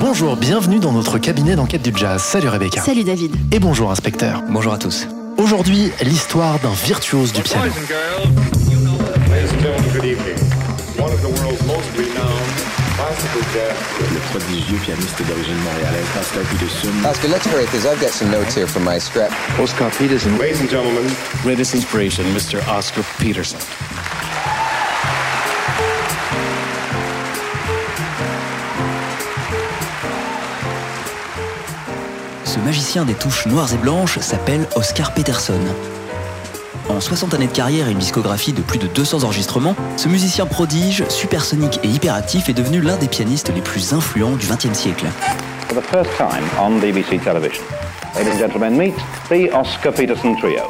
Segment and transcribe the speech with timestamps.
[0.00, 2.22] Bonjour, bienvenue dans notre cabinet d'enquête du jazz.
[2.22, 2.80] Salut Rebecca.
[2.80, 3.34] Salut David.
[3.52, 4.42] Et bonjour inspecteur.
[4.48, 5.08] Bonjour à tous.
[5.38, 7.64] Aujourd'hui, l'histoire d'un virtuose du piano.
[13.98, 16.88] Le prodigieux pianiste d'origine montréalaise Pascal Peterson.
[17.02, 19.32] Pascal, let's hurry because I've got some notes here from my script.
[19.60, 20.38] Oscar Peterson.
[20.38, 21.04] Ladies and gentlemen,
[21.42, 22.64] greatest inspiration, Mr.
[22.68, 23.58] Oscar Peterson.
[32.58, 35.60] Ce magicien des touches noires et blanches s'appelle Oscar Peterson.
[36.88, 40.44] En 60 années de carrière et une discographie de plus de 200 enregistrements, ce musicien
[40.44, 45.06] prodige, supersonique et hyperactif est devenu l'un des pianistes les plus influents du XXe siècle.
[45.68, 47.62] For the first time on BBC television,
[48.16, 48.96] ladies and gentlemen, meet
[49.28, 50.64] the Oscar Peterson Trio.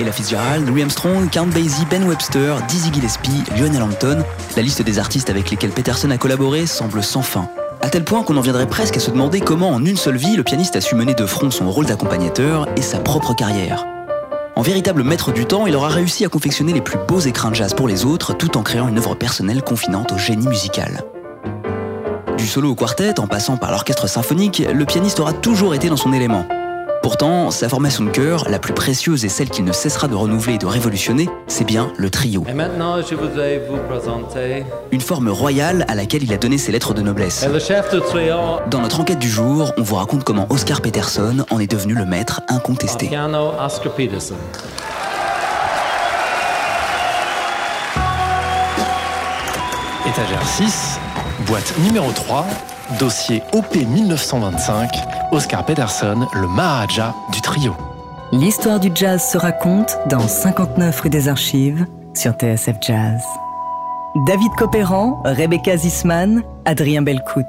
[0.00, 4.24] Ella Fitzgerald, Louis Armstrong, Count Basie, Ben Webster, Dizzy Gillespie, Lionel Hampton,
[4.56, 7.48] la liste des artistes avec lesquels Peterson a collaboré semble sans fin.
[7.82, 10.36] À tel point qu'on en viendrait presque à se demander comment en une seule vie
[10.36, 13.86] le pianiste a su mener de front son rôle d'accompagnateur et sa propre carrière.
[14.54, 17.54] En véritable maître du temps, il aura réussi à confectionner les plus beaux écrins de
[17.54, 21.04] jazz pour les autres tout en créant une œuvre personnelle confinante au génie musical.
[22.36, 25.96] Du solo au quartet, en passant par l'orchestre symphonique, le pianiste aura toujours été dans
[25.96, 26.46] son élément.
[27.02, 30.54] Pourtant, sa formation de cœur, la plus précieuse et celle qu'il ne cessera de renouveler
[30.54, 32.44] et de révolutionner, c'est bien le trio.
[32.46, 34.66] Et maintenant, je voudrais vous présenter...
[34.90, 37.42] Une forme royale à laquelle il a donné ses lettres de noblesse.
[37.42, 38.36] Et le chef de trio...
[38.70, 42.04] Dans notre enquête du jour, on vous raconte comment Oscar Peterson en est devenu le
[42.04, 43.08] maître incontesté.
[43.08, 44.34] Piano Oscar Peterson.
[50.06, 50.98] Étagère 6,
[51.46, 52.44] boîte numéro 3,
[52.98, 54.90] dossier OP 1925,
[55.32, 57.74] Oscar Peterson, le Maharaja du trio.
[58.32, 63.22] L'histoire du jazz se raconte dans 59 rue des Archives sur TSF Jazz.
[64.26, 67.44] David Copéran, Rebecca Zisman, Adrien Belcout.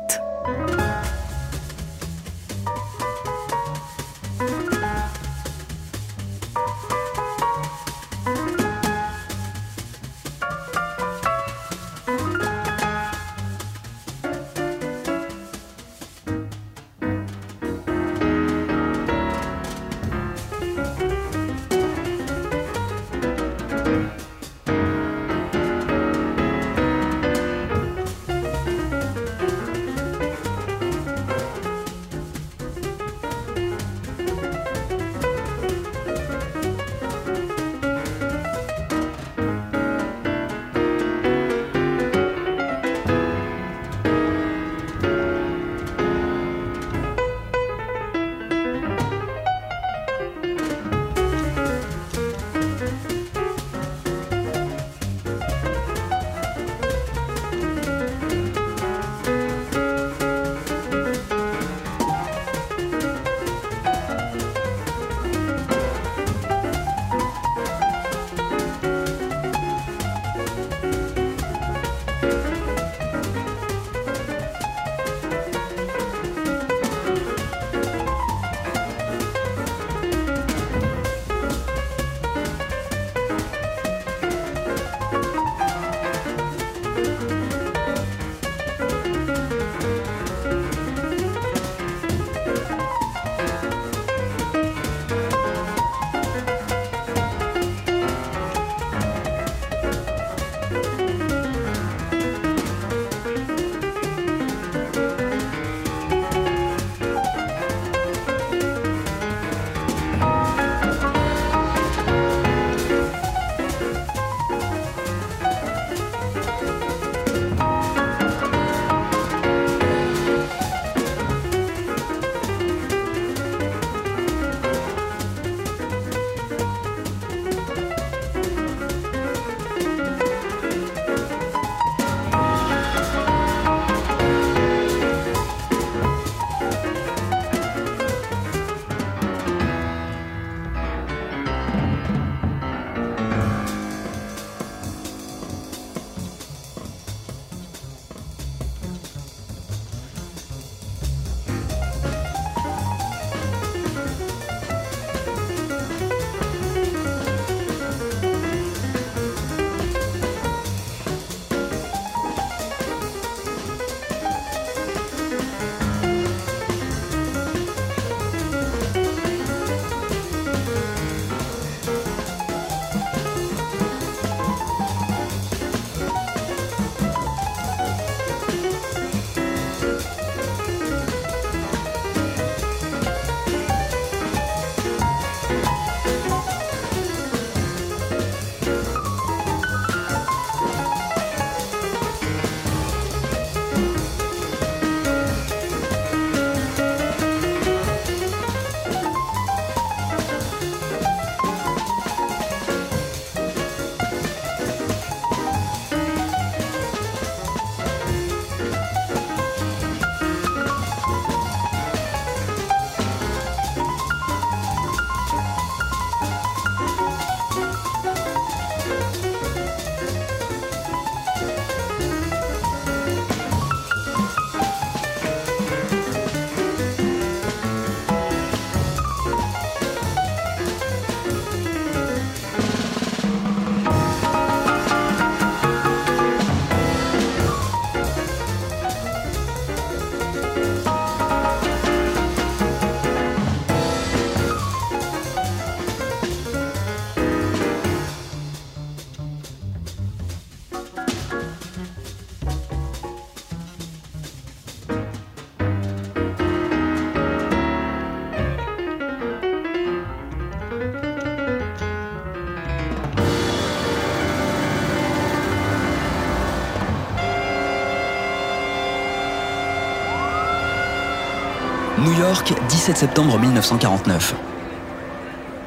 [272.31, 274.35] York, 17 septembre 1949.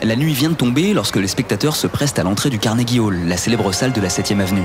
[0.00, 3.18] La nuit vient de tomber lorsque les spectateurs se pressent à l'entrée du Carnegie Hall,
[3.26, 4.64] la célèbre salle de la 7e avenue.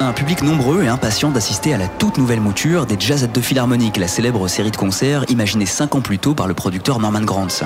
[0.00, 3.42] Un public nombreux et impatient d'assister à la toute nouvelle mouture des Jazz at the
[3.42, 7.20] Philharmonic, la célèbre série de concerts imaginée 5 ans plus tôt par le producteur Norman
[7.20, 7.64] Granz.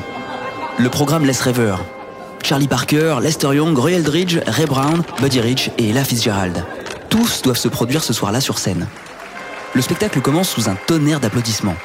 [0.81, 1.79] Le programme laisse rêveur.
[2.43, 6.65] Charlie Parker, Lester Young, Roy Eldridge, Ray Brown, Buddy Rich et Ella Fitzgerald.
[7.09, 8.89] Tous doivent se produire ce soir-là sur scène.
[9.75, 11.77] Le spectacle commence sous un tonnerre d'applaudissements.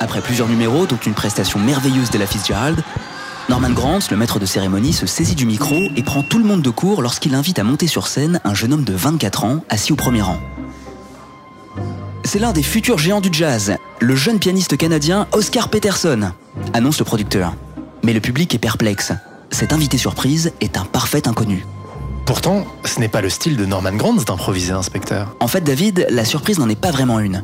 [0.00, 2.82] Après plusieurs numéros, dont une prestation merveilleuse d'Ella Fitzgerald,
[3.48, 6.62] Norman Grant, le maître de cérémonie, se saisit du micro et prend tout le monde
[6.62, 9.92] de court lorsqu'il invite à monter sur scène un jeune homme de 24 ans, assis
[9.92, 10.38] au premier rang.
[12.24, 16.32] C'est l'un des futurs géants du jazz, le jeune pianiste canadien Oscar Peterson,
[16.74, 17.54] annonce le producteur.
[18.04, 19.12] Mais le public est perplexe.
[19.50, 21.64] Cet invité surprise est un parfait inconnu.
[22.26, 25.34] Pourtant, ce n'est pas le style de Norman Granz d'improviser, inspecteur.
[25.40, 27.42] En fait, David, la surprise n'en est pas vraiment une.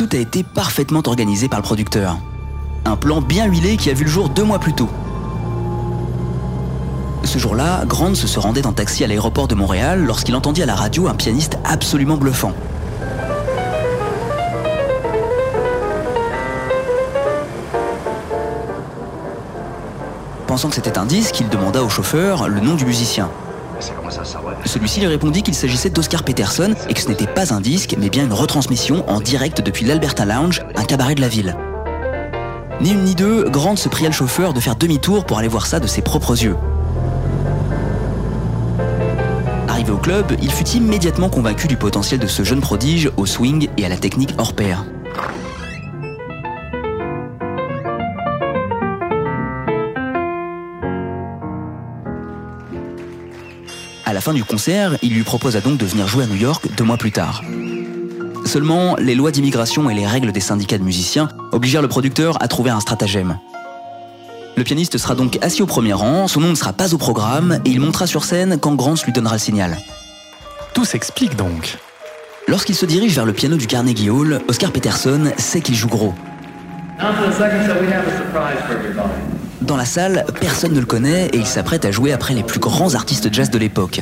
[0.00, 2.16] Tout a été parfaitement organisé par le producteur.
[2.86, 4.88] Un plan bien huilé qui a vu le jour deux mois plus tôt.
[7.22, 10.74] Ce jour-là, Grant se rendait en taxi à l'aéroport de Montréal lorsqu'il entendit à la
[10.74, 12.54] radio un pianiste absolument bluffant.
[20.46, 23.28] Pensant que c'était un disque, il demanda au chauffeur le nom du musicien.
[24.64, 28.10] Celui-ci lui répondit qu'il s'agissait d'Oscar Peterson et que ce n'était pas un disque, mais
[28.10, 31.56] bien une retransmission en direct depuis l'Alberta Lounge, un cabaret de la ville.
[32.80, 35.66] Ni une ni deux, Grant se pria le chauffeur de faire demi-tour pour aller voir
[35.66, 36.56] ça de ses propres yeux.
[39.68, 43.68] Arrivé au club, il fut immédiatement convaincu du potentiel de ce jeune prodige au swing
[43.76, 44.84] et à la technique hors pair.
[54.10, 56.66] À la fin du concert, il lui proposa donc de venir jouer à New York
[56.76, 57.44] deux mois plus tard.
[58.44, 62.48] Seulement, les lois d'immigration et les règles des syndicats de musiciens obligèrent le producteur à
[62.48, 63.38] trouver un stratagème.
[64.56, 67.60] Le pianiste sera donc assis au premier rang, son nom ne sera pas au programme
[67.64, 69.78] et il montera sur scène quand Grant lui donnera le signal.
[70.74, 71.78] Tout s'explique donc.
[72.48, 76.14] Lorsqu'il se dirige vers le piano du Carnegie Hall, Oscar Peterson sait qu'il joue gros.
[79.62, 82.60] Dans la salle, personne ne le connaît et il s'apprête à jouer après les plus
[82.60, 84.00] grands artistes jazz de l'époque.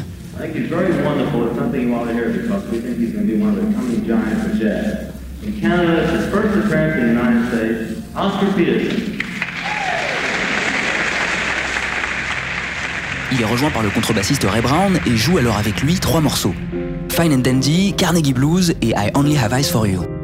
[13.30, 16.54] Il est rejoint par le contrebassiste Ray Brown et joue alors avec lui trois morceaux.
[17.10, 20.17] Fine and Dandy, Carnegie Blues et I Only Have Eyes for You.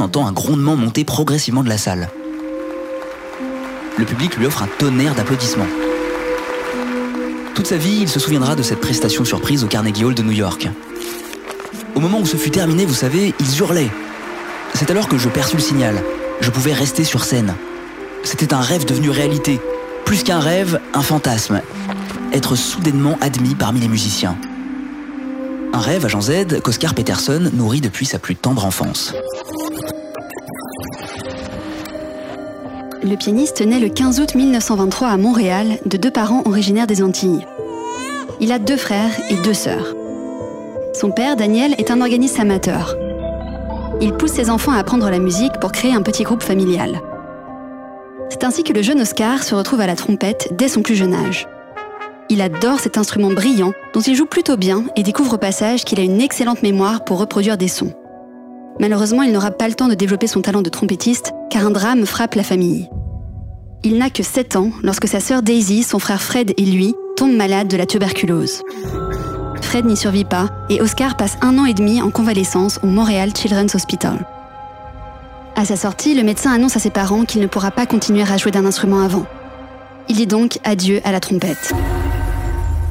[0.00, 2.08] Entend un grondement monter progressivement de la salle.
[3.96, 5.66] Le public lui offre un tonnerre d'applaudissements.
[7.54, 10.32] Toute sa vie, il se souviendra de cette prestation surprise au Carnegie Hall de New
[10.32, 10.68] York.
[11.94, 13.90] Au moment où ce fut terminé, vous savez, ils hurlaient.
[14.74, 16.02] C'est alors que je perçus le signal.
[16.40, 17.54] Je pouvais rester sur scène.
[18.24, 19.60] C'était un rêve devenu réalité.
[20.04, 21.60] Plus qu'un rêve, un fantasme.
[22.32, 24.36] Être soudainement admis parmi les musiciens.
[25.72, 29.14] Un rêve, agent Z, qu'Oscar Peterson nourrit depuis sa plus tendre enfance.
[33.04, 37.46] Le pianiste naît le 15 août 1923 à Montréal de deux parents originaires des Antilles.
[38.40, 39.94] Il a deux frères et deux sœurs.
[40.94, 42.96] Son père, Daniel, est un organiste amateur.
[44.00, 47.02] Il pousse ses enfants à apprendre la musique pour créer un petit groupe familial.
[48.30, 51.12] C'est ainsi que le jeune Oscar se retrouve à la trompette dès son plus jeune
[51.12, 51.46] âge.
[52.30, 56.00] Il adore cet instrument brillant dont il joue plutôt bien et découvre au passage qu'il
[56.00, 57.92] a une excellente mémoire pour reproduire des sons.
[58.80, 62.04] Malheureusement, il n'aura pas le temps de développer son talent de trompettiste car un drame
[62.04, 62.88] frappe la famille.
[63.84, 67.36] Il n'a que 7 ans lorsque sa sœur Daisy, son frère Fred et lui tombent
[67.36, 68.62] malades de la tuberculose.
[69.62, 73.30] Fred n'y survit pas et Oscar passe un an et demi en convalescence au Montréal
[73.36, 74.26] Children's Hospital.
[75.54, 78.36] À sa sortie, le médecin annonce à ses parents qu'il ne pourra pas continuer à
[78.36, 79.24] jouer d'un instrument avant.
[80.08, 81.72] Il dit donc adieu à la trompette.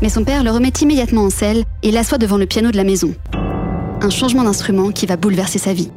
[0.02, 2.86] Mais son père le remet immédiatement en selle et l'assoit devant le piano de la
[2.86, 3.14] maison.
[4.00, 5.92] Un changement d'instrument qui va bouleverser sa vie.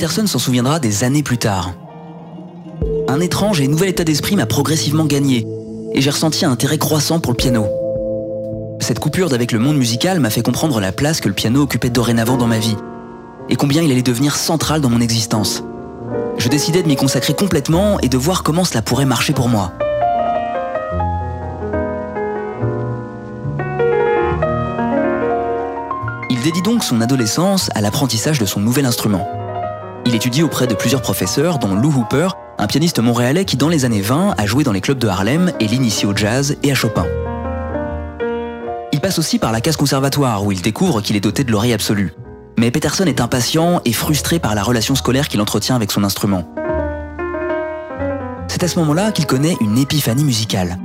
[0.00, 1.74] Peterson s'en souviendra des années plus tard.
[3.06, 5.46] Un étrange et nouvel état d'esprit m'a progressivement gagné.
[5.92, 7.66] et j'ai ressenti un intérêt croissant pour le piano.
[8.80, 11.90] Cette coupure d'avec le monde musical m'a fait comprendre la place que le piano occupait
[11.90, 12.78] dorénavant dans ma vie,
[13.50, 15.62] et combien il allait devenir central dans mon existence.
[16.38, 19.74] Je décidais de m'y consacrer complètement et de voir comment cela pourrait marcher pour moi.
[26.30, 29.39] Il dédie donc son adolescence à l'apprentissage de son nouvel instrument.
[30.06, 32.28] Il étudie auprès de plusieurs professeurs, dont Lou Hooper,
[32.58, 35.52] un pianiste montréalais qui dans les années 20 a joué dans les clubs de Harlem
[35.60, 37.06] et l'initie au jazz et à Chopin.
[38.92, 41.72] Il passe aussi par la case conservatoire où il découvre qu'il est doté de l'oreille
[41.72, 42.12] absolue.
[42.58, 46.44] Mais Peterson est impatient et frustré par la relation scolaire qu'il entretient avec son instrument.
[48.48, 50.76] C'est à ce moment-là qu'il connaît une épiphanie musicale.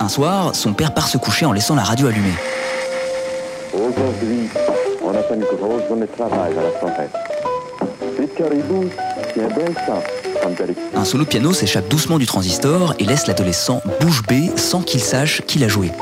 [0.00, 2.34] Un soir, son père part se coucher en laissant la radio allumée.
[3.72, 4.48] Aujourd'hui,
[5.12, 7.10] on a fait une grosse journée de travail à la tempête.
[8.18, 8.84] Vite caribou,
[9.34, 10.02] tiens bien ça.
[10.96, 15.00] Un solo de piano s'échappe doucement du transistor et laisse l'adolescent bouche bée sans qu'il
[15.00, 15.92] sache qui l'a joué.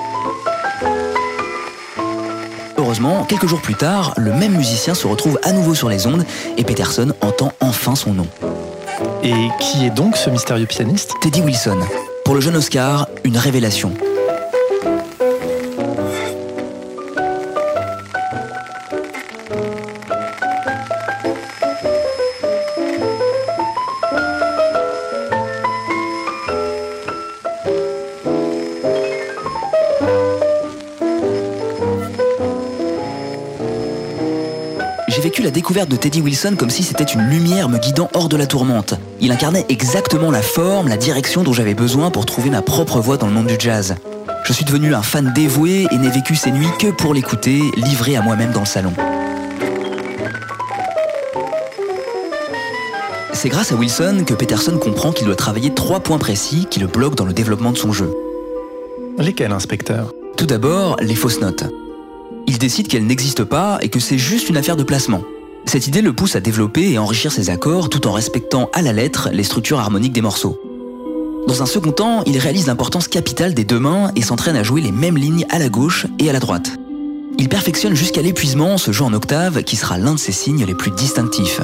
[2.79, 6.25] Heureusement, quelques jours plus tard, le même musicien se retrouve à nouveau sur les ondes
[6.57, 8.27] et Peterson entend enfin son nom.
[9.23, 11.13] Et qui est donc ce mystérieux pianiste?
[11.21, 11.79] Teddy Wilson.
[12.25, 13.93] Pour le jeune Oscar, une révélation.
[35.51, 38.47] La découverte de Teddy Wilson comme si c'était une lumière me guidant hors de la
[38.47, 38.95] tourmente.
[39.21, 43.17] Il incarnait exactement la forme, la direction dont j'avais besoin pour trouver ma propre voie
[43.17, 43.97] dans le monde du jazz.
[44.45, 48.15] Je suis devenu un fan dévoué et n'ai vécu ces nuits que pour l'écouter, livré
[48.15, 48.93] à moi-même dans le salon.
[53.33, 56.87] C'est grâce à Wilson que Peterson comprend qu'il doit travailler trois points précis qui le
[56.87, 58.15] bloquent dans le développement de son jeu.
[59.19, 60.13] Lesquels, inspecteur?
[60.37, 61.65] Tout d'abord, les fausses notes.
[62.47, 65.23] Il décide qu'elles n'existent pas et que c'est juste une affaire de placement.
[65.71, 68.93] Cette idée le pousse à développer et enrichir ses accords tout en respectant à la
[68.93, 70.61] lettre les structures harmoniques des morceaux.
[71.47, 74.81] Dans un second temps, il réalise l'importance capitale des deux mains et s'entraîne à jouer
[74.81, 76.73] les mêmes lignes à la gauche et à la droite.
[77.39, 80.75] Il perfectionne jusqu'à l'épuisement ce jeu en octave qui sera l'un de ses signes les
[80.75, 81.61] plus distinctifs.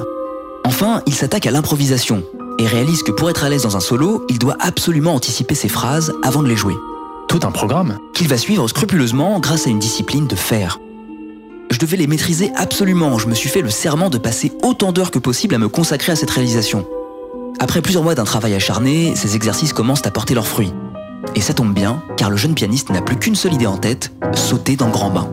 [0.65, 2.23] Enfin, il s'attaque à l'improvisation
[2.61, 5.69] et réalise que pour être à l'aise dans un solo, il doit absolument anticiper ses
[5.69, 6.77] phrases avant de les jouer.
[7.27, 10.79] Tout un programme Qu'il va suivre scrupuleusement grâce à une discipline de fer.
[11.76, 15.11] Je devais les maîtriser absolument, je me suis fait le serment de passer autant d'heures
[15.11, 16.87] que possible à me consacrer à cette réalisation.
[17.61, 20.73] Après plusieurs mois d'un travail acharné, ces exercices commencent à porter leurs fruits.
[21.35, 24.11] Et ça tombe bien, car le jeune pianiste n'a plus qu'une seule idée en tête,
[24.33, 25.28] sauter dans le grand bain.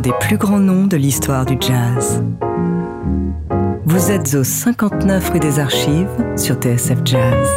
[0.00, 2.22] Rencontre des plus grands noms de l'histoire du jazz.
[3.84, 7.48] Vous êtes au 59 rue des Archives sur TSF Jazz.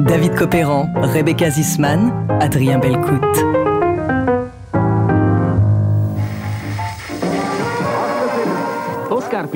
[0.00, 3.20] David Copéran, Rebecca Zisman, Adrien Belcout.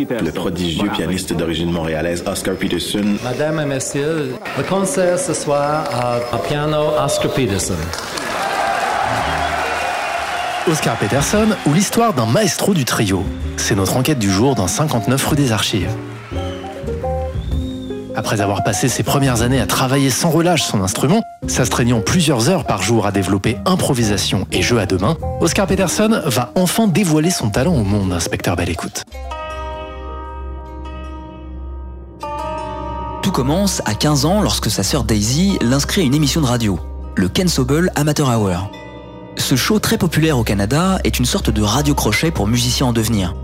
[0.09, 3.17] Le prodigieux pianiste d'origine montréalaise Oscar Peterson.
[3.23, 7.75] Madame et messieurs, le concert ce soir à, à piano Oscar Peterson.
[10.71, 13.25] Oscar Peterson ou l'histoire d'un maestro du trio.
[13.57, 15.91] C'est notre enquête du jour dans 59 rue des Archives.
[18.15, 22.65] Après avoir passé ses premières années à travailler sans relâche son instrument, s'astreignant plusieurs heures
[22.65, 27.31] par jour à développer improvisation et jeu à deux mains, Oscar Peterson va enfin dévoiler
[27.31, 29.05] son talent au monde, inspecteur Belle Écoute.
[33.23, 36.79] Tout commence à 15 ans lorsque sa sœur Daisy l'inscrit à une émission de radio,
[37.15, 38.71] le Ken Sobel Amateur Hour.
[39.39, 43.35] Ce show très populaire au Canada est une sorte de radio-crochet pour musiciens en devenir.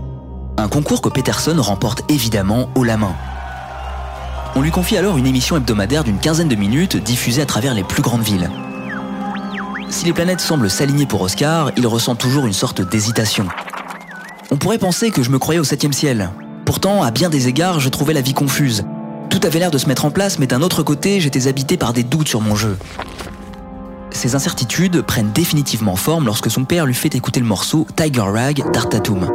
[0.57, 3.15] Un concours que Peterson remporte évidemment haut la main.
[4.55, 7.83] On lui confie alors une émission hebdomadaire d'une quinzaine de minutes diffusée à travers les
[7.83, 8.51] plus grandes villes.
[9.89, 13.47] Si les planètes semblent s'aligner pour Oscar, il ressent toujours une sorte d'hésitation.
[14.51, 16.29] On pourrait penser que je me croyais au septième ciel.
[16.65, 18.83] Pourtant, à bien des égards, je trouvais la vie confuse.
[19.29, 21.93] Tout avait l'air de se mettre en place, mais d'un autre côté, j'étais habité par
[21.93, 22.77] des doutes sur mon jeu.
[24.15, 28.63] Ces incertitudes prennent définitivement forme lorsque son père lui fait écouter le morceau Tiger Rag
[28.71, 29.29] d'Art Tatum.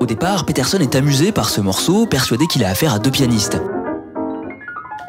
[0.00, 3.60] Au départ, Peterson est amusé par ce morceau, persuadé qu'il a affaire à deux pianistes.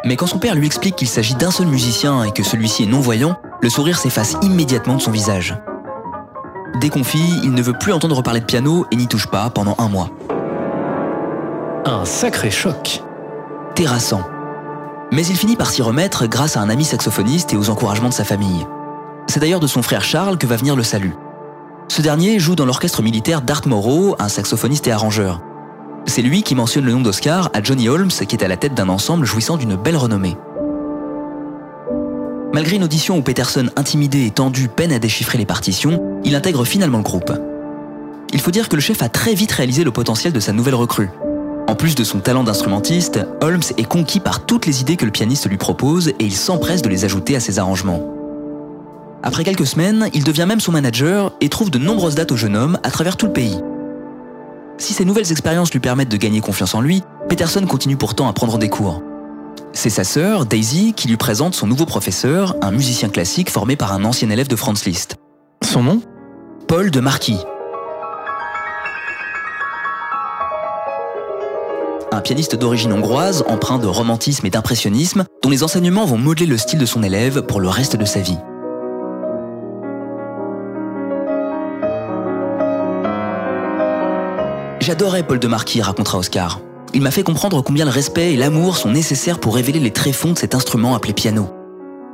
[0.04, 2.88] Mais quand son père lui explique qu'il s'agit d'un seul musicien et que celui-ci est
[2.88, 5.56] non-voyant, le sourire s'efface immédiatement de son visage.
[6.80, 9.90] Déconfit, il ne veut plus entendre parler de piano et n'y touche pas pendant un
[9.90, 10.10] mois.
[11.86, 13.04] Un sacré choc.
[13.76, 14.24] Terrassant.
[15.12, 18.14] Mais il finit par s'y remettre grâce à un ami saxophoniste et aux encouragements de
[18.14, 18.66] sa famille.
[19.28, 21.14] C'est d'ailleurs de son frère Charles que va venir le salut.
[21.90, 25.42] Ce dernier joue dans l'orchestre militaire d'Art Morrow, un saxophoniste et arrangeur.
[26.06, 28.74] C'est lui qui mentionne le nom d'Oscar à Johnny Holmes, qui est à la tête
[28.74, 30.36] d'un ensemble jouissant d'une belle renommée.
[32.54, 36.66] Malgré une audition où Peterson, intimidé et tendu, peine à déchiffrer les partitions, il intègre
[36.66, 37.32] finalement le groupe.
[38.34, 40.76] Il faut dire que le chef a très vite réalisé le potentiel de sa nouvelle
[40.76, 41.10] recrue.
[41.68, 45.12] En plus de son talent d'instrumentiste, Holmes est conquis par toutes les idées que le
[45.12, 48.02] pianiste lui propose et il s'empresse de les ajouter à ses arrangements.
[49.24, 52.58] Après quelques semaines, il devient même son manager et trouve de nombreuses dates au jeune
[52.58, 53.58] homme à travers tout le pays.
[54.82, 58.34] Si ces nouvelles expériences lui permettent de gagner confiance en lui, Peterson continue pourtant à
[58.34, 59.04] prendre des cours.
[59.74, 63.94] C'est sa sœur, Daisy, qui lui présente son nouveau professeur, un musicien classique formé par
[63.94, 65.18] un ancien élève de Franz Liszt.
[65.64, 66.02] Son nom?
[66.68, 67.38] Paul de Marquis.
[72.12, 76.58] Un pianiste d'origine hongroise, empreint de romantisme et d'impressionnisme, dont les enseignements vont modeler le
[76.58, 78.40] style de son élève pour le reste de sa vie.
[84.82, 86.60] J'adorais Paul de Marquis, racontera Oscar.
[86.96, 90.34] Il m'a fait comprendre combien le respect et l'amour sont nécessaires pour révéler les tréfonds
[90.34, 91.50] de cet instrument appelé piano.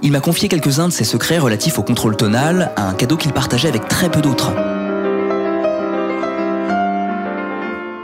[0.03, 3.69] Il m'a confié quelques-uns de ses secrets relatifs au contrôle tonal, un cadeau qu'il partageait
[3.69, 4.51] avec très peu d'autres.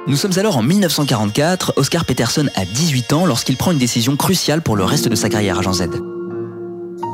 [0.08, 4.62] Nous sommes alors en 1944, Oscar Peterson a 18 ans lorsqu'il prend une décision cruciale
[4.62, 5.90] pour le reste de sa carrière à Jean Z.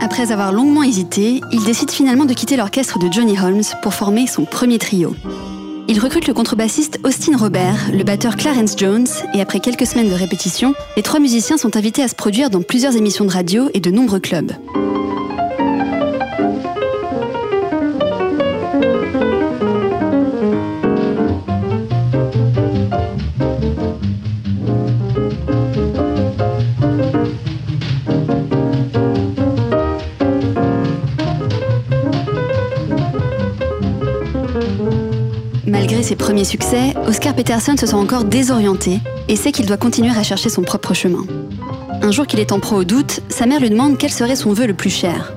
[0.03, 4.27] Après avoir longuement hésité, il décide finalement de quitter l'orchestre de Johnny Holmes pour former
[4.27, 5.15] son premier trio.
[5.91, 10.13] Il recrute le contrebassiste Austin Robert, le batteur Clarence Jones, et après quelques semaines de
[10.13, 13.79] répétition, les trois musiciens sont invités à se produire dans plusieurs émissions de radio et
[13.79, 14.51] de nombreux clubs.
[36.09, 40.23] Ses premiers succès, Oscar Peterson se sent encore désorienté et sait qu'il doit continuer à
[40.23, 41.23] chercher son propre chemin.
[42.01, 44.51] Un jour qu'il est en proie au doute, sa mère lui demande quel serait son
[44.51, 45.33] vœu le plus cher.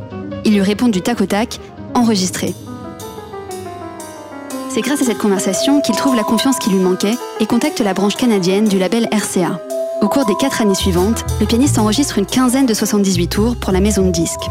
[0.47, 1.61] Il lui répond du tac au tac,
[1.93, 2.55] enregistré.
[4.71, 7.93] C'est grâce à cette conversation qu'il trouve la confiance qui lui manquait et contacte la
[7.93, 9.61] branche canadienne du label RCA.
[10.03, 13.73] Au cours des quatre années suivantes, le pianiste enregistre une quinzaine de 78 tours pour
[13.73, 14.51] la maison de disques.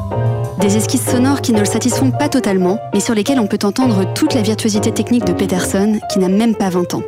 [0.62, 4.06] Des esquisses sonores qui ne le satisfont pas totalement, mais sur lesquelles on peut entendre
[4.14, 7.04] toute la virtuosité technique de Peterson, qui n'a même pas 20 ans.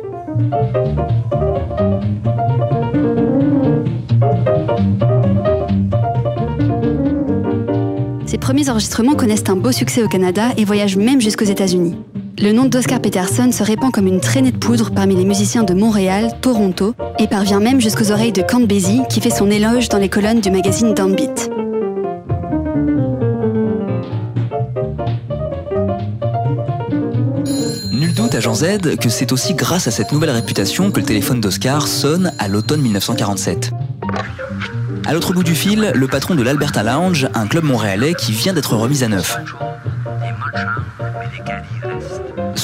[8.26, 11.96] Ses premiers enregistrements connaissent un beau succès au Canada et voyagent même jusqu'aux États-Unis.
[12.36, 15.72] Le nom d'Oscar Peterson se répand comme une traînée de poudre parmi les musiciens de
[15.72, 19.98] Montréal, Toronto, et parvient même jusqu'aux oreilles de Count Basie, qui fait son éloge dans
[19.98, 21.50] les colonnes du magazine Downbeat.
[27.92, 31.06] Nul doute à Jean Z que c'est aussi grâce à cette nouvelle réputation que le
[31.06, 33.70] téléphone d'Oscar sonne à l'automne 1947.
[35.06, 38.54] À l'autre bout du fil, le patron de l'Alberta Lounge, un club montréalais qui vient
[38.54, 39.38] d'être remis à neuf.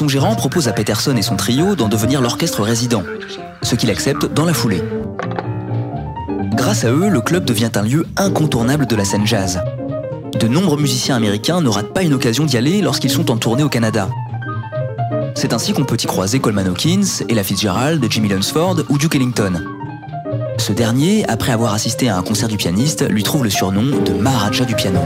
[0.00, 3.02] Son gérant propose à Peterson et son trio d'en devenir l'orchestre résident,
[3.60, 4.82] ce qu'il accepte dans la foulée.
[6.54, 9.60] Grâce à eux, le club devient un lieu incontournable de la scène jazz.
[10.40, 13.62] De nombreux musiciens américains ne ratent pas une occasion d'y aller lorsqu'ils sont en tournée
[13.62, 14.08] au Canada.
[15.34, 19.62] C'est ainsi qu'on peut y croiser Coleman Hawkins, Ella Fitzgerald, Jimmy Lunsford ou Duke Ellington.
[20.56, 24.12] Ce dernier, après avoir assisté à un concert du pianiste, lui trouve le surnom de
[24.14, 25.00] Maharaja du piano.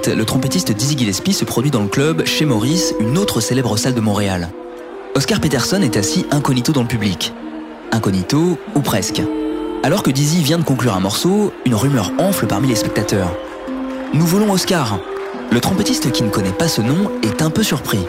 [0.00, 3.76] 1948, le trompettiste Dizzy Gillespie se produit dans le club chez Maurice, une autre célèbre
[3.76, 4.48] salle de Montréal.
[5.14, 7.32] Oscar Peterson est assis incognito dans le public.
[7.92, 9.20] Incognito, ou presque.
[9.82, 13.34] Alors que Dizzy vient de conclure un morceau, une rumeur enfle parmi les spectateurs.
[14.14, 15.00] Nous volons Oscar
[15.50, 18.06] Le trompettiste qui ne connaît pas ce nom est un peu surpris.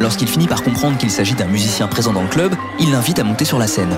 [0.00, 3.24] Lorsqu'il finit par comprendre qu'il s'agit d'un musicien présent dans le club, il l'invite à
[3.24, 3.96] monter sur la scène.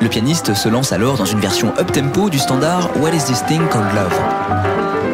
[0.00, 3.60] Le pianiste se lance alors dans une version up-tempo du standard What is this thing
[3.68, 5.13] called love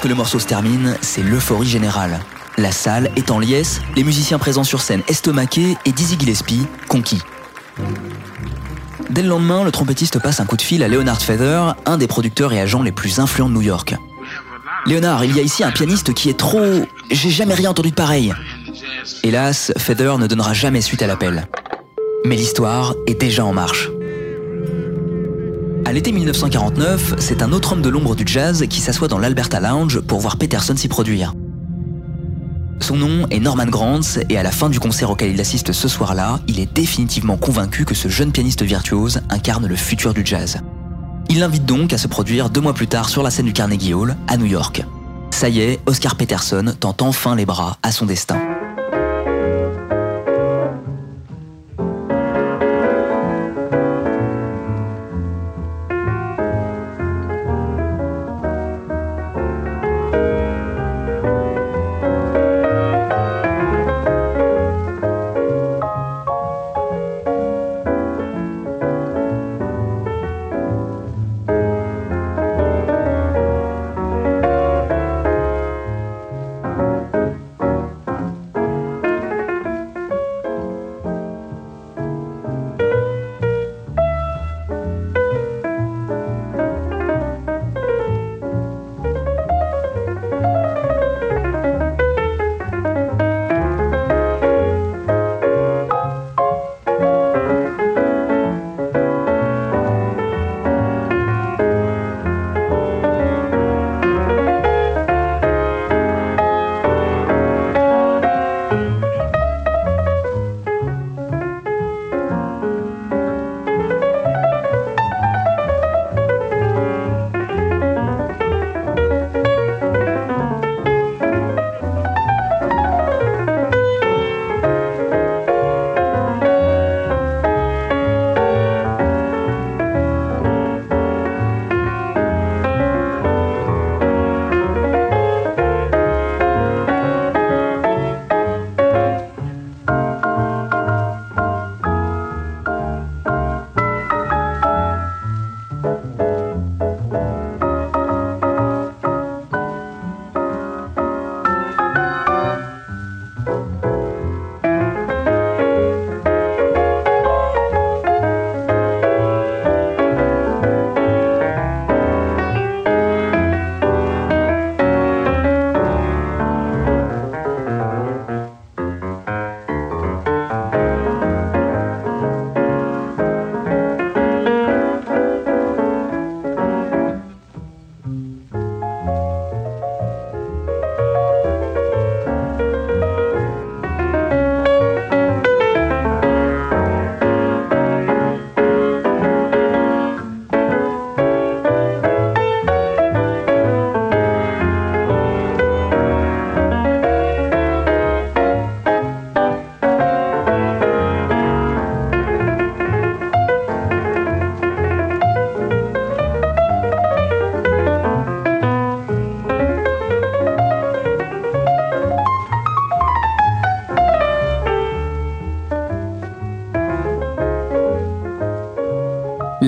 [0.00, 2.20] Lorsque le morceau se termine, c'est l'euphorie générale.
[2.56, 7.20] La salle est en liesse, les musiciens présents sur scène estomaqués et Dizzy Gillespie conquis.
[9.10, 12.06] Dès le lendemain, le trompettiste passe un coup de fil à Leonard Feather, un des
[12.06, 13.94] producteurs et agents les plus influents de New York.
[14.86, 16.86] Léonard, il y a ici un pianiste qui est trop...
[17.10, 18.32] J'ai jamais rien entendu de pareil.
[19.22, 21.46] Hélas, Feather ne donnera jamais suite à l'appel.
[22.24, 23.90] Mais l'histoire est déjà en marche.
[25.90, 29.58] À l'été 1949, c'est un autre homme de l'ombre du jazz qui s'assoit dans l'Alberta
[29.58, 31.34] Lounge pour voir Peterson s'y produire.
[32.78, 35.88] Son nom est Norman Granz et à la fin du concert auquel il assiste ce
[35.88, 40.58] soir-là, il est définitivement convaincu que ce jeune pianiste virtuose incarne le futur du jazz.
[41.28, 43.92] Il l'invite donc à se produire deux mois plus tard sur la scène du Carnegie
[43.92, 44.84] Hall à New York.
[45.32, 48.38] Ça y est, Oscar Peterson tend enfin les bras à son destin.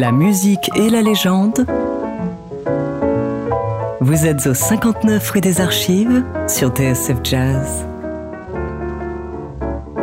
[0.03, 1.65] La musique et la légende.
[4.01, 7.87] Vous êtes au 59 rue des Archives sur TSF Jazz.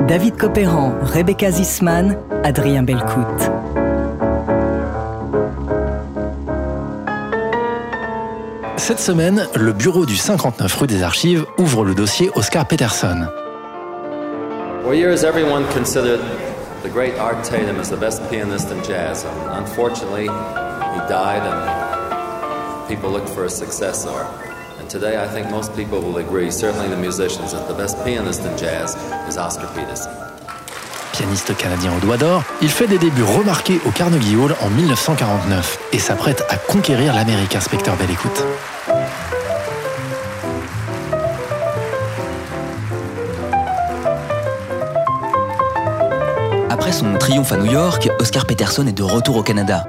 [0.07, 3.51] David Copéran, Rebecca Zisman, Adrien Belcout.
[8.77, 13.27] Cette semaine, le bureau du 59 rue des Archives ouvre le dossier Oscar Peterson.
[14.85, 16.21] Everyone considered
[16.83, 19.23] the great Art Tatum as the best pianist in jazz.
[19.23, 24.25] And unfortunately, he died and people looked for a successor.
[24.79, 28.45] And today, I think most people will agree, certainly the musicians, that the best pianist
[28.45, 28.95] in jazz
[29.27, 30.11] is Oscar Peterson.
[31.13, 35.79] Pianiste canadien au doigt d'or, il fait des débuts remarqués au Carnegie Hall en 1949
[35.91, 38.45] et s'apprête à conquérir l'Amérique, inspecteur Belle Écoute.
[46.89, 49.85] Après son triomphe à New York, Oscar Peterson est de retour au Canada.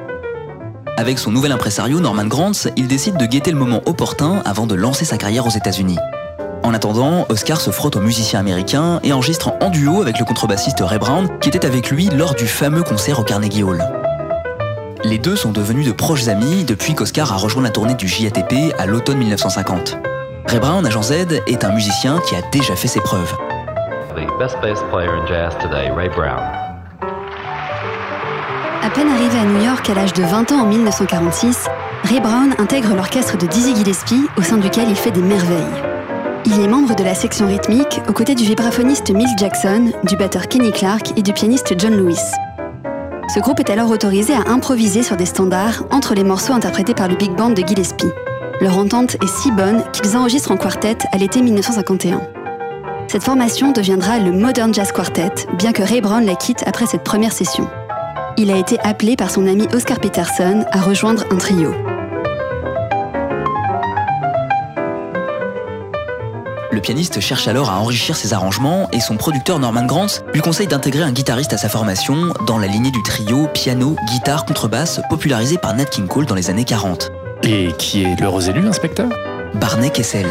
[0.99, 4.75] Avec son nouvel impresario Norman Grantz, il décide de guetter le moment opportun avant de
[4.75, 5.97] lancer sa carrière aux États-Unis.
[6.63, 10.81] En attendant, Oscar se frotte aux musiciens américains et enregistre en duo avec le contrebassiste
[10.81, 13.83] Ray Brown, qui était avec lui lors du fameux concert au Carnegie Hall.
[15.03, 18.75] Les deux sont devenus de proches amis depuis qu'Oscar a rejoint la tournée du JATP
[18.79, 19.97] à l'automne 1950.
[20.45, 21.13] Ray Brown, agent Z,
[21.47, 23.35] est un musicien qui a déjà fait ses preuves.
[28.83, 31.67] À peine arrivé à New York à l'âge de 20 ans en 1946,
[32.05, 35.83] Ray Brown intègre l'orchestre de Dizzy Gillespie, au sein duquel il fait des merveilles.
[36.47, 40.49] Il est membre de la section rythmique aux côtés du vibraphoniste Milt Jackson, du batteur
[40.49, 42.23] Kenny Clark et du pianiste John Lewis.
[43.35, 47.09] Ce groupe est alors autorisé à improviser sur des standards entre les morceaux interprétés par
[47.09, 48.09] le big band de Gillespie.
[48.63, 52.23] Leur entente est si bonne qu'ils enregistrent en quartet à l'été 1951.
[53.09, 57.05] Cette formation deviendra le Modern Jazz Quartet, bien que Ray Brown la quitte après cette
[57.05, 57.69] première session.
[58.43, 61.75] Il a été appelé par son ami Oscar Peterson à rejoindre un trio.
[66.73, 70.69] Le pianiste cherche alors à enrichir ses arrangements et son producteur Norman Grantz lui conseille
[70.69, 75.59] d'intégrer un guitariste à sa formation dans la lignée du trio piano, guitare, contrebasse popularisé
[75.59, 77.13] par Nat King Cole dans les années 40.
[77.43, 79.11] Et qui est l'heureux élu, inspecteur?
[79.57, 80.25] Barney Kessel.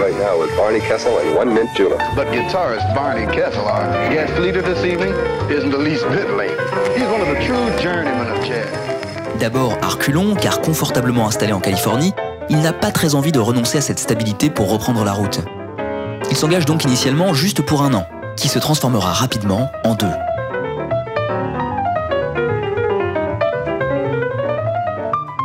[0.00, 2.00] Right now with Barney Kessel and one mint julep.
[2.14, 5.12] But guitarist Barney Kessel, our guest leader this evening,
[5.50, 6.55] isn't the least bit late.
[9.38, 12.12] D'abord à reculons, car confortablement installé en Californie,
[12.48, 15.40] il n'a pas très envie de renoncer à cette stabilité pour reprendre la route.
[16.30, 20.06] Il s'engage donc initialement juste pour un an, qui se transformera rapidement en deux.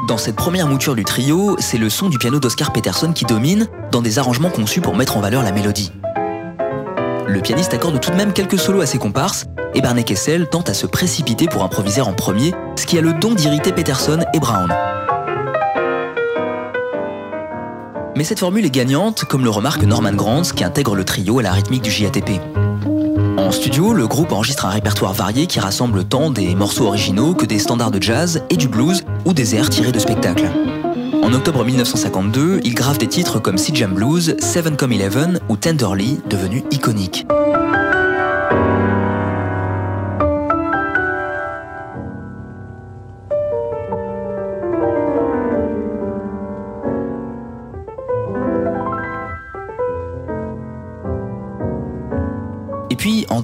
[0.07, 3.67] Dans cette première mouture du trio, c'est le son du piano d'Oscar Peterson qui domine,
[3.91, 5.91] dans des arrangements conçus pour mettre en valeur la mélodie.
[7.27, 10.69] Le pianiste accorde tout de même quelques solos à ses comparses, et Barney Kessel tente
[10.69, 14.39] à se précipiter pour improviser en premier, ce qui a le don d'irriter Peterson et
[14.39, 14.73] Brown.
[18.15, 21.43] Mais cette formule est gagnante, comme le remarque Norman Granz qui intègre le trio à
[21.43, 22.39] la rythmique du JATP.
[23.37, 27.45] En studio, le groupe enregistre un répertoire varié qui rassemble tant des morceaux originaux que
[27.45, 30.49] des standards de jazz et du blues ou des airs tirés de spectacles.
[31.23, 35.55] En octobre 1952, il grave des titres comme Sea Jam Blues, Seven Come Eleven ou
[35.55, 37.25] Tenderly, devenus iconiques.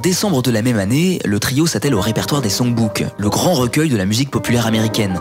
[0.07, 3.89] Décembre de la même année, le trio s'attelle au répertoire des Songbooks, le grand recueil
[3.89, 5.19] de la musique populaire américaine.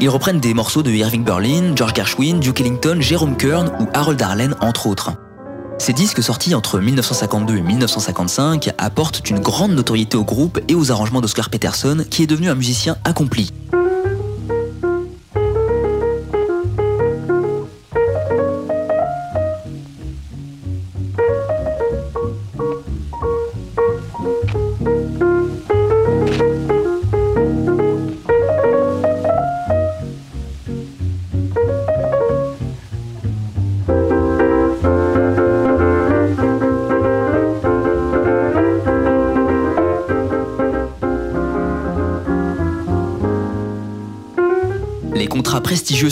[0.00, 4.22] Ils reprennent des morceaux de Irving Berlin, George Gershwin, Duke Ellington, Jerome Kern ou Harold
[4.22, 5.12] Arlen, entre autres.
[5.76, 10.90] Ces disques sortis entre 1952 et 1955 apportent une grande notoriété au groupe et aux
[10.90, 13.52] arrangements d'Oscar Peterson, qui est devenu un musicien accompli.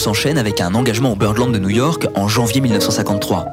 [0.00, 3.46] S'enchaînent avec un engagement au Birdland de New York en janvier 1953.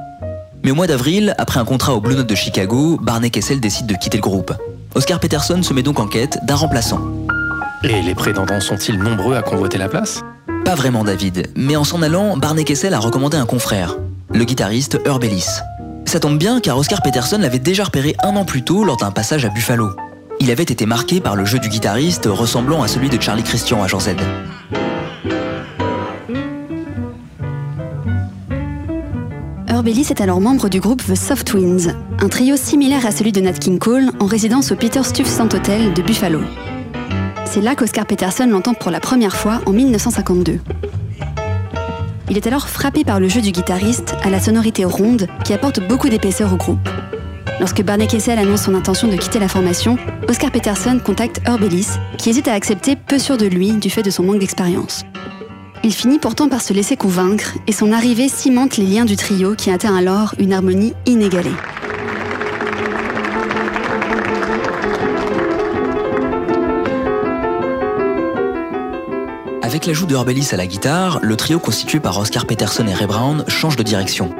[0.63, 3.85] Mais au mois d'avril, après un contrat au Blue Note de Chicago, Barney Kessel décide
[3.85, 4.53] de quitter le groupe.
[4.95, 7.01] Oscar Peterson se met donc en quête d'un remplaçant.
[7.83, 10.23] Et les prétendants sont-ils nombreux à convoiter la place?
[10.65, 13.97] Pas vraiment David, mais en s'en allant, Barney Kessel a recommandé un confrère,
[14.33, 15.59] le guitariste Herb Ellis.
[16.05, 19.11] Ça tombe bien car Oscar Peterson l'avait déjà repéré un an plus tôt lors d'un
[19.11, 19.91] passage à Buffalo.
[20.39, 23.83] il avait été marqué par le jeu du guitariste ressemblant à celui de Charlie Christian
[23.83, 24.15] à Jean Z.
[29.77, 31.55] Herb Ellis est alors membre du groupe The Soft
[32.19, 35.93] un trio similaire à celui de Nat King Cole en résidence au Peter Stuyvesant Hotel
[35.93, 36.41] de Buffalo.
[37.45, 40.59] C'est là qu'Oscar Peterson l'entend pour la première fois en 1952.
[42.31, 45.87] Il est alors frappé par le jeu du guitariste à la sonorité ronde qui apporte
[45.87, 46.89] beaucoup d'épaisseur au groupe.
[47.59, 51.89] Lorsque Barney Kessel annonce son intention de quitter la formation, Oscar Peterson contacte Herb Ellis,
[52.17, 55.03] qui hésite à accepter peu sûr de lui du fait de son manque d'expérience.
[55.83, 59.55] Il finit pourtant par se laisser convaincre et son arrivée cimente les liens du trio
[59.55, 61.51] qui atteint alors une harmonie inégalée.
[69.61, 73.07] Avec l'ajout de Herbelis à la guitare, le trio constitué par Oscar Peterson et Ray
[73.07, 74.33] Brown change de direction.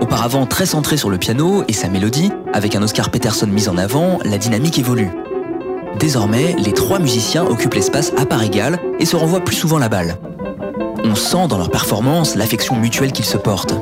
[0.00, 3.78] Auparavant très centré sur le piano et sa mélodie, avec un Oscar Peterson mis en
[3.78, 5.10] avant, la dynamique évolue.
[5.98, 9.88] Désormais, les trois musiciens occupent l'espace à part égale et se renvoient plus souvent la
[9.88, 10.18] balle.
[11.06, 13.74] On sent dans leur performance l'affection mutuelle qu'ils se portent.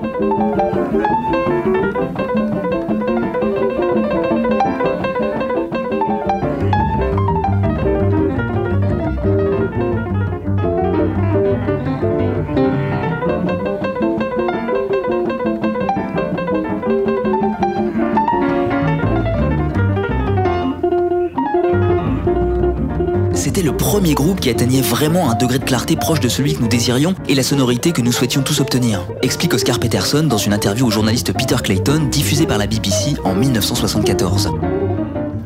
[24.02, 27.14] Premier groupe qui atteignait vraiment un degré de clarté proche de celui que nous désirions
[27.28, 30.90] et la sonorité que nous souhaitions tous obtenir, explique Oscar Peterson dans une interview au
[30.90, 34.50] journaliste Peter Clayton diffusée par la BBC en 1974.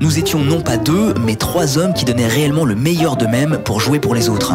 [0.01, 3.79] Nous étions non pas deux, mais trois hommes qui donnaient réellement le meilleur d'eux-mêmes pour
[3.79, 4.55] jouer pour les autres.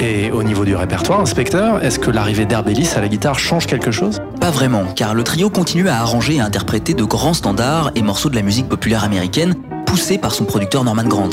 [0.00, 3.68] Et au niveau du répertoire, inspecteur, est-ce que l'arrivée d'Herb Ellis à la guitare change
[3.68, 4.19] quelque chose?
[4.50, 8.30] Pas vraiment, car le trio continue à arranger et interpréter de grands standards et morceaux
[8.30, 9.54] de la musique populaire américaine,
[9.86, 11.30] poussés par son producteur Norman Grant.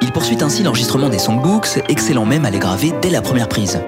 [0.00, 3.78] Il poursuit ainsi l'enregistrement des songbooks, excellent même à les graver dès la première prise.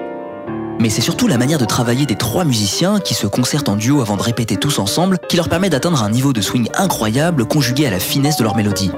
[0.79, 4.01] Mais c'est surtout la manière de travailler des trois musiciens qui se concertent en duo
[4.01, 7.87] avant de répéter tous ensemble qui leur permet d'atteindre un niveau de swing incroyable conjugué
[7.87, 8.91] à la finesse de leur mélodie.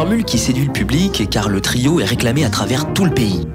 [0.00, 3.46] Formule qui séduit le public car le trio est réclamé à travers tout le pays.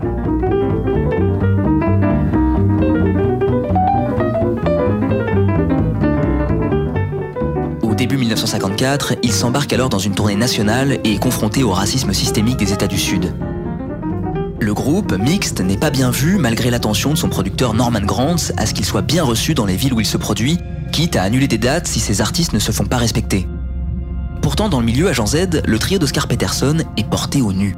[7.81, 12.13] Au début 1954, il s'embarque alors dans une tournée nationale et est confronté au racisme
[12.13, 13.33] systémique des États du Sud.
[14.59, 18.67] Le groupe, mixte, n'est pas bien vu malgré l'attention de son producteur Norman Grant à
[18.67, 20.59] ce qu'il soit bien reçu dans les villes où il se produit,
[20.91, 23.47] quitte à annuler des dates si ses artistes ne se font pas respecter.
[24.45, 27.75] Pourtant, dans le milieu agent Z, le trio d'Oscar Peterson est porté au nu.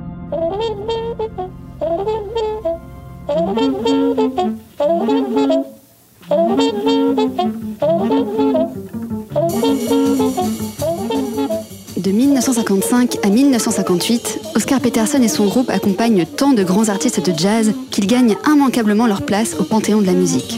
[11.95, 17.39] De 1955 à 1958, Oscar Peterson et son groupe accompagnent tant de grands artistes de
[17.39, 20.57] jazz qu'ils gagnent immanquablement leur place au panthéon de la musique.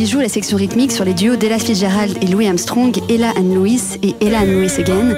[0.00, 3.52] Ils jouent la section rythmique sur les duos d'Ella Fitzgerald et Louis Armstrong, Ella and
[3.52, 5.16] Louis et Ella and Louis Again.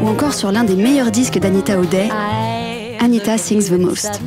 [0.00, 2.08] Ou encore sur l'un des meilleurs disques d'Anita O'Day,
[3.00, 4.20] Anita Sings the Most.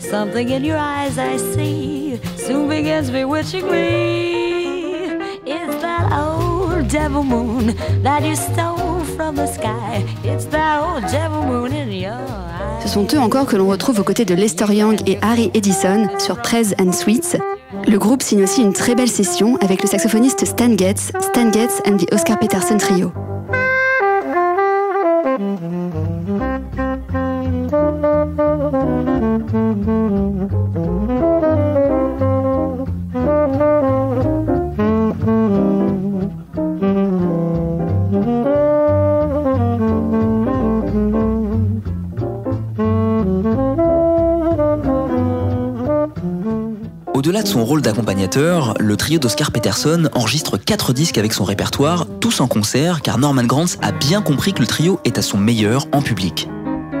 [0.00, 4.33] Something in your eyes I see soon begins bewitching me.
[12.80, 16.08] Ce sont eux encore que l'on retrouve aux côtés de Lester Young et Harry Edison
[16.18, 17.36] sur Prez and Sweets.
[17.88, 21.82] Le groupe signe aussi une très belle session avec le saxophoniste Stan Getz, Stan Getz
[21.86, 23.12] and the Oscar Peterson Trio.
[48.78, 53.44] Le trio d'Oscar Peterson enregistre 4 disques avec son répertoire, tous en concert, car Norman
[53.44, 56.48] Granz a bien compris que le trio est à son meilleur en public.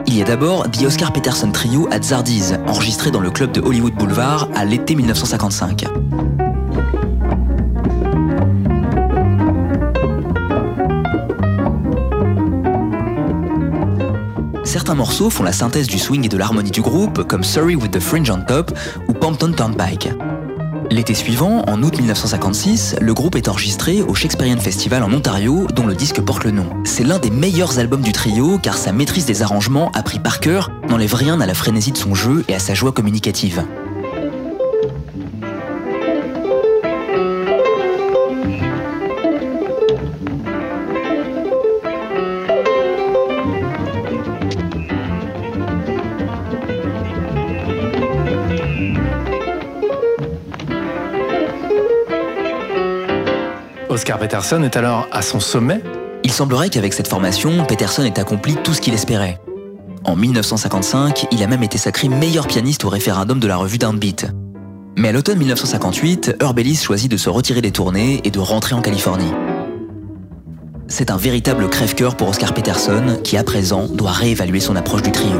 [0.06, 3.60] Il y a d'abord The Oscar Peterson Trio at Zardi's, enregistré dans le club de
[3.60, 5.84] Hollywood Boulevard à l'été 1955.
[14.64, 17.92] certains morceaux font la synthèse du swing et de l'harmonie du groupe, comme Sorry with
[17.92, 20.08] the Fringe on Top ou Pompton Turnpike.
[20.90, 25.86] L'été suivant, en août 1956, le groupe est enregistré au Shakespearean Festival en Ontario, dont
[25.86, 26.66] le disque porte le nom.
[26.84, 30.70] C'est l'un des meilleurs albums du trio car sa maîtrise des arrangements, appris par cœur,
[30.88, 33.64] n'enlève rien à la frénésie de son jeu et à sa joie communicative.
[53.94, 55.80] Oscar Peterson est alors à son sommet
[56.24, 59.40] Il semblerait qu'avec cette formation, Peterson ait accompli tout ce qu'il espérait.
[60.02, 64.32] En 1955, il a même été sacré meilleur pianiste au référendum de la revue Downbeat.
[64.96, 68.74] Mais à l'automne 1958, Herb Ellis choisit de se retirer des tournées et de rentrer
[68.74, 69.32] en Californie.
[70.88, 75.12] C'est un véritable crève-cœur pour Oscar Peterson qui, à présent, doit réévaluer son approche du
[75.12, 75.38] trio.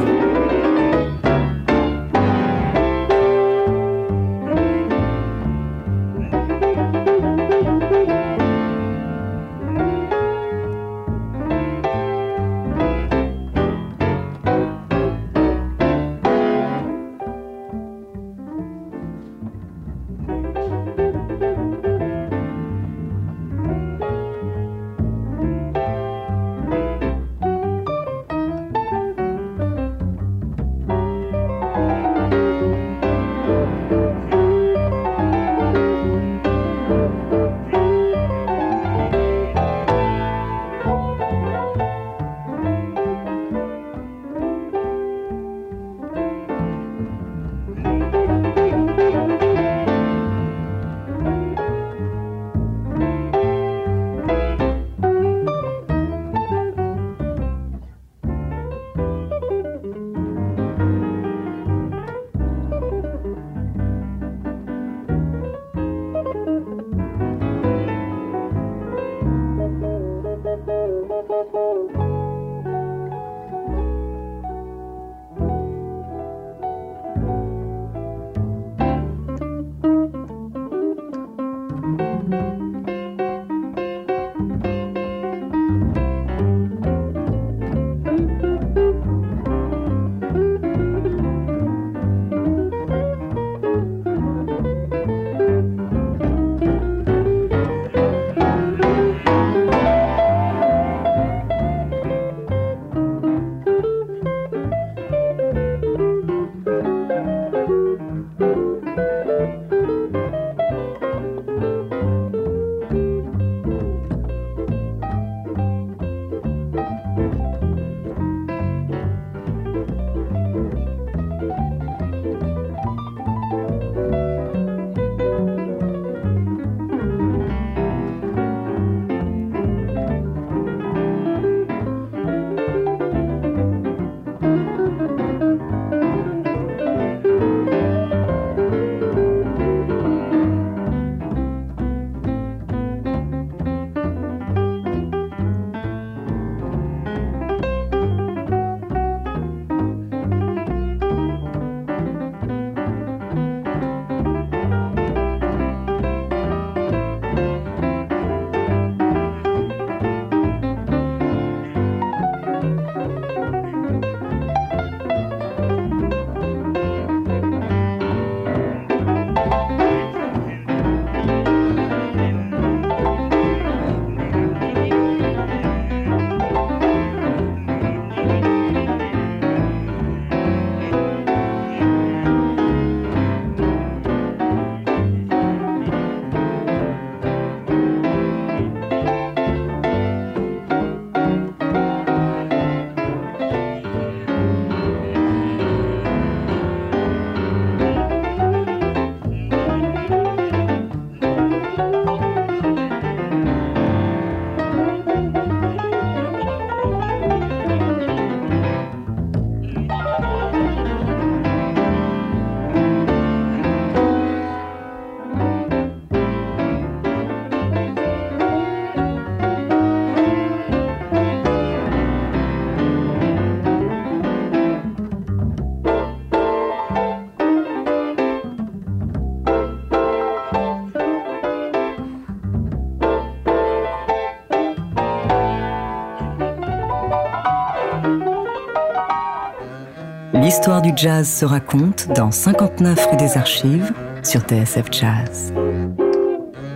[240.84, 243.90] Du jazz se raconte dans 59 rue des Archives
[244.22, 245.54] sur TSF Jazz.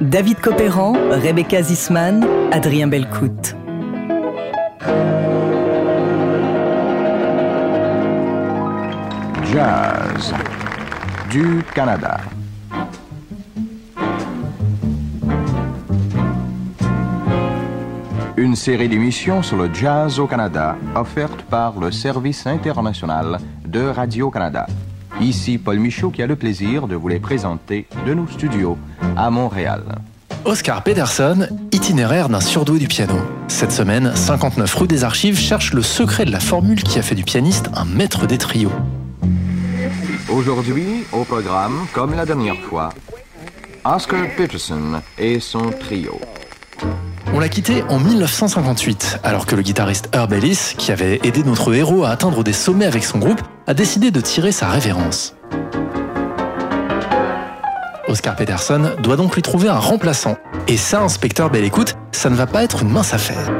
[0.01, 3.55] David Copéran, Rebecca Zisman, Adrien Belcout.
[9.53, 10.33] Jazz
[11.31, 12.17] du Canada.
[18.39, 23.39] Une série d'émissions sur le jazz au Canada, offerte par le Service international
[23.71, 24.67] de Radio-Canada.
[25.21, 28.79] Ici Paul Michaud qui a le plaisir de vous les présenter de nos studios
[29.17, 29.83] à Montréal.
[30.45, 33.15] Oscar Peterson, itinéraire d'un surdoué du piano.
[33.49, 37.15] Cette semaine, 59 rue des Archives cherche le secret de la formule qui a fait
[37.15, 38.73] du pianiste un maître des trios.
[40.31, 42.91] Aujourd'hui, au programme, comme la dernière fois,
[43.85, 46.21] Oscar Peterson et son trio.
[47.39, 51.73] On l'a quitté en 1958, alors que le guitariste Herb Ellis, qui avait aidé notre
[51.73, 55.37] héros à atteindre des sommets avec son groupe, a décidé de tirer sa révérence.
[58.09, 60.37] Oscar Peterson doit donc lui trouver un remplaçant.
[60.67, 63.53] Et ça, inspecteur Belle Écoute, ça ne va pas être une mince affaire.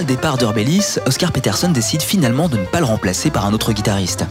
[0.00, 3.44] Après le départ d'Herb Ellis, Oscar Peterson décide finalement de ne pas le remplacer par
[3.44, 4.24] un autre guitariste.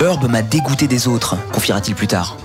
[0.00, 2.36] Herb m'a dégoûté des autres, confiera-t-il plus tard.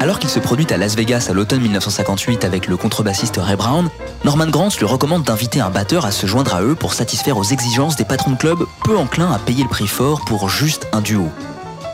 [0.00, 3.88] Alors qu'il se produit à Las Vegas à l'automne 1958 avec le contrebassiste Ray Brown,
[4.24, 7.44] Norman Granz lui recommande d'inviter un batteur à se joindre à eux pour satisfaire aux
[7.44, 11.00] exigences des patrons de club peu enclins à payer le prix fort pour juste un
[11.00, 11.28] duo.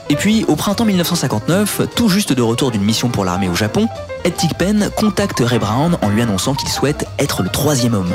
[0.08, 3.88] Et puis, au printemps 1959, tout juste de retour d'une mission pour l'armée au Japon,
[4.24, 8.14] Ed Thigpen contacte Ray Brown en lui annonçant qu'il souhaite être le troisième homme.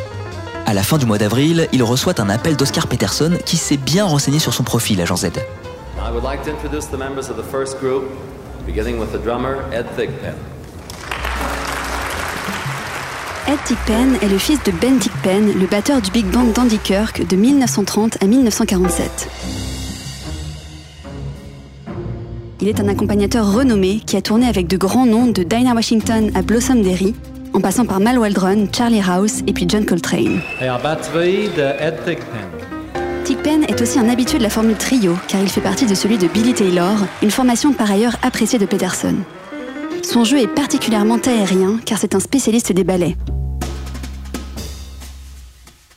[0.70, 4.04] À la fin du mois d'avril, il reçoit un appel d'Oscar Peterson qui s'est bien
[4.04, 5.28] renseigné sur son profil, agent Z.
[5.28, 8.04] I would like to introduce the members of the first group,
[8.66, 10.36] beginning with the drummer Ed Thigpen.
[13.48, 17.26] Ed Thigpen est le fils de Ben Thigpen, le batteur du big band d'Andy Kirk
[17.26, 19.30] de 1930 à 1947.
[22.60, 26.30] Il est un accompagnateur renommé qui a tourné avec de grands noms de Dinah Washington
[26.36, 27.16] à Blossom Derry,
[27.58, 30.42] en passant par Mal Waldron, Charlie House et puis John Coltrane.
[30.62, 32.46] Et en batterie de Ed Thigpen.
[33.24, 36.20] Thigpen est aussi un habitué de la formule trio, car il fait partie de celui
[36.20, 39.16] de Billy Taylor, une formation par ailleurs appréciée de Peterson.
[40.04, 43.18] Son jeu est particulièrement aérien, car c'est un spécialiste des ballets.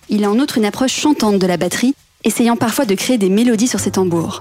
[0.08, 1.94] Il a en outre une approche chantante de la batterie,
[2.24, 4.40] essayant parfois de créer des mélodies sur ses tambours.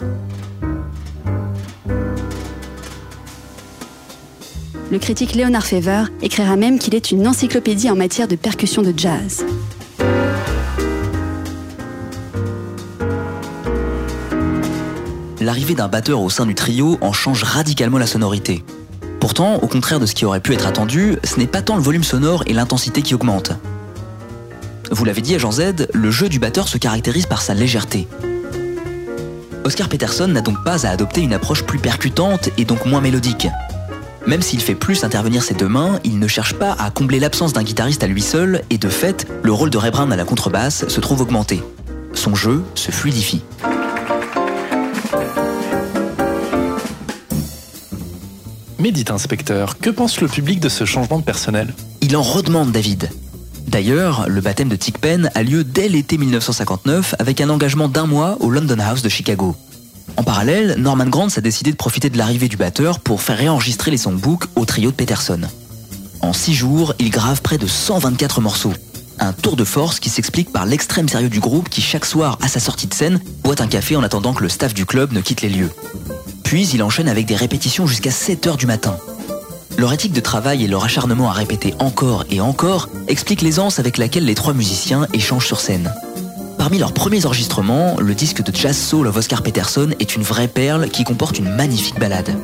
[4.91, 8.91] Le critique Leonard Fever écrira même qu'il est une encyclopédie en matière de percussion de
[8.97, 9.45] jazz.
[15.39, 18.63] L'arrivée d'un batteur au sein du trio en change radicalement la sonorité.
[19.19, 21.83] Pourtant, au contraire de ce qui aurait pu être attendu, ce n'est pas tant le
[21.83, 23.51] volume sonore et l'intensité qui augmentent.
[24.89, 28.07] Vous l'avez dit, Agent Z, le jeu du batteur se caractérise par sa légèreté.
[29.63, 33.47] Oscar Peterson n'a donc pas à adopter une approche plus percutante et donc moins mélodique.
[34.27, 37.53] Même s'il fait plus intervenir ses deux mains, il ne cherche pas à combler l'absence
[37.53, 40.25] d'un guitariste à lui seul et de fait, le rôle de Ray Brown à la
[40.25, 41.63] contrebasse se trouve augmenté.
[42.13, 43.41] Son jeu se fluidifie.
[48.77, 51.73] Mais dites inspecteur, que pense le public de ce changement de personnel?
[52.01, 53.09] Il en redemande David.
[53.67, 58.37] D'ailleurs, le baptême de Thigpen a lieu dès l'été 1959 avec un engagement d'un mois
[58.39, 59.55] au London House de Chicago.
[60.17, 63.91] En parallèle, Norman Granz a décidé de profiter de l'arrivée du batteur pour faire réenregistrer
[63.91, 65.41] les songbooks au trio de Peterson.
[66.21, 68.73] En six jours, il grave près de 124 morceaux.
[69.19, 72.47] Un tour de force qui s'explique par l'extrême sérieux du groupe qui chaque soir à
[72.47, 75.21] sa sortie de scène boit un café en attendant que le staff du club ne
[75.21, 75.71] quitte les lieux.
[76.43, 78.97] Puis il enchaîne avec des répétitions jusqu'à 7 heures du matin.
[79.77, 83.97] Leur éthique de travail et leur acharnement à répéter encore et encore expliquent l'aisance avec
[83.97, 85.93] laquelle les trois musiciens échangent sur scène.
[86.59, 90.49] Parmi leurs premiers enregistrements, le disque de Jazz Soul of Oscar Peterson est une vraie
[90.49, 92.35] perle qui comporte une magnifique ballade.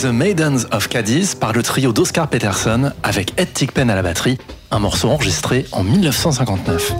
[0.00, 4.38] The Maidens of Cadiz par le trio d'Oscar Peterson avec Ed Tickpen à la batterie,
[4.70, 6.94] un morceau enregistré en 1959.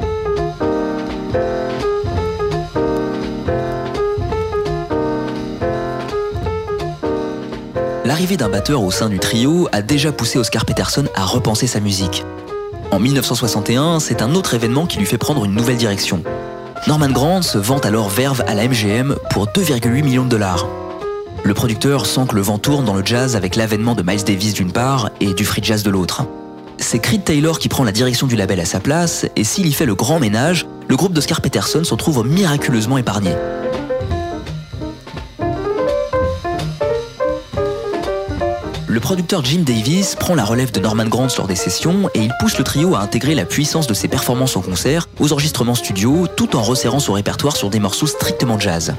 [8.04, 11.80] L'arrivée d'un batteur au sein du trio a déjà poussé Oscar Peterson à repenser sa
[11.80, 12.26] musique.
[12.90, 16.22] En 1961, c'est un autre événement qui lui fait prendre une nouvelle direction.
[16.86, 20.66] Norman Grant se vante alors verve à la MGM pour 2,8 millions de dollars.
[21.42, 24.54] Le producteur sent que le vent tourne dans le jazz avec l'avènement de Miles Davis
[24.54, 26.24] d'une part et du free jazz de l'autre.
[26.78, 29.72] C'est Creed Taylor qui prend la direction du label à sa place, et s'il y
[29.72, 33.32] fait le grand ménage, le groupe d'Oscar Peterson se trouve miraculeusement épargné.
[38.86, 42.32] Le producteur Jim Davis prend la relève de Norman Grant lors des sessions et il
[42.38, 46.26] pousse le trio à intégrer la puissance de ses performances en concert aux enregistrements studio
[46.36, 48.94] tout en resserrant son répertoire sur des morceaux strictement jazz.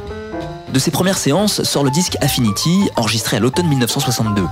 [0.73, 4.43] De ses premières séances sort le disque Affinity, enregistré à l'automne 1962.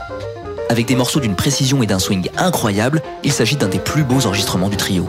[0.70, 4.26] Avec des morceaux d'une précision et d'un swing incroyable, il s'agit d'un des plus beaux
[4.26, 5.08] enregistrements du trio.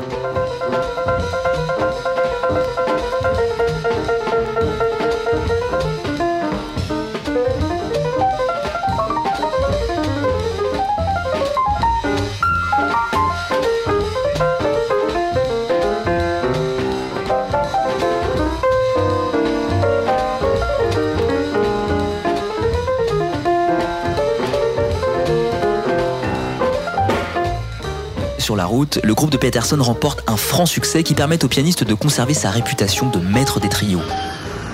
[28.71, 32.35] Route, le groupe de Peterson remporte un franc succès qui permet au pianiste de conserver
[32.35, 34.01] sa réputation de maître des trios.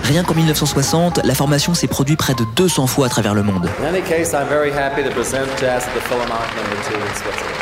[0.05, 3.69] Rien qu'en 1960, la formation s'est produite près de 200 fois à travers le monde.
[3.81, 7.15] In any case, I'm very happy to present Jazz at the Philharmonic number two in
[7.17, 7.57] Switzerland.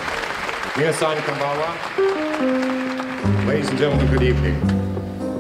[0.77, 1.71] Minasan Kambawa.
[3.49, 4.57] Ladies and gentlemen, good evening.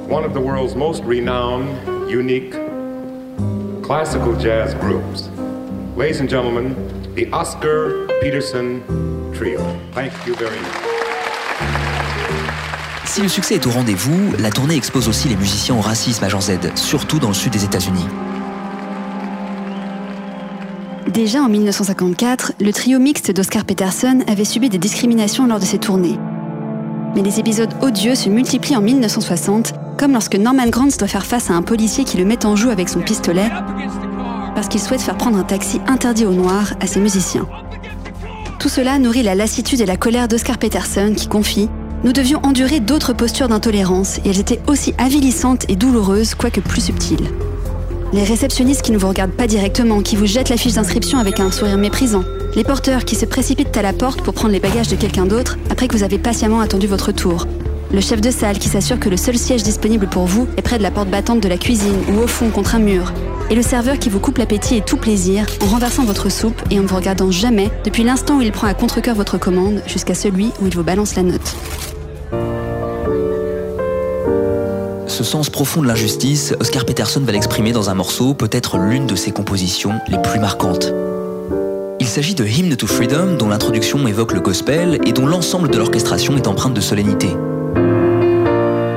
[0.09, 2.53] One of the world's most renowned, unique
[3.83, 5.29] classical jazz groups.
[5.97, 6.75] Ladies and gentlemen,
[7.15, 8.83] the Oscar Peterson
[9.35, 9.61] Trio.
[9.93, 10.84] Thank you very much.
[13.15, 16.29] Si le succès est au rendez-vous, la tournée expose aussi les musiciens au racisme à
[16.29, 18.05] Jean Z, surtout dans le sud des États-Unis.
[21.07, 25.79] Déjà en 1954, le trio mixte d'Oscar Peterson avait subi des discriminations lors de ses
[25.79, 26.19] tournées.
[27.15, 31.53] Mais les épisodes odieux se multiplient en 1960, comme lorsque Norman Granz doit faire face
[31.53, 33.49] à un policier qui le met en joue avec son pistolet
[34.57, 37.47] parce qu'il souhaite faire prendre un taxi interdit aux Noirs à ses musiciens.
[38.59, 41.69] Tout cela nourrit la lassitude et la colère d'Oscar Peterson qui confie
[42.05, 46.83] Nous devions endurer d'autres postures d'intolérance et elles étaient aussi avilissantes et douloureuses, quoique plus
[46.83, 47.31] subtiles.
[48.13, 51.41] Les réceptionnistes qui ne vous regardent pas directement, qui vous jettent la fiche d'inscription avec
[51.41, 52.23] un sourire méprisant.
[52.57, 55.57] Les porteurs qui se précipitent à la porte pour prendre les bagages de quelqu'un d'autre
[55.71, 57.47] après que vous avez patiemment attendu votre tour.
[57.91, 60.77] Le chef de salle qui s'assure que le seul siège disponible pour vous est près
[60.77, 63.15] de la porte battante de la cuisine ou au fond contre un mur.
[63.49, 66.79] Et le serveur qui vous coupe l'appétit et tout plaisir en renversant votre soupe et
[66.79, 70.15] en ne vous regardant jamais depuis l'instant où il prend à contre-cœur votre commande jusqu'à
[70.15, 71.55] celui où il vous balance la note.
[75.15, 79.15] Ce sens profond de l'injustice, Oscar Peterson va l'exprimer dans un morceau, peut-être l'une de
[79.15, 80.93] ses compositions les plus marquantes.
[82.01, 85.79] Il s'agit de Hymn to Freedom, dont l'introduction évoque le gospel et dont l'ensemble de
[85.79, 87.29] l'orchestration est empreinte de solennité.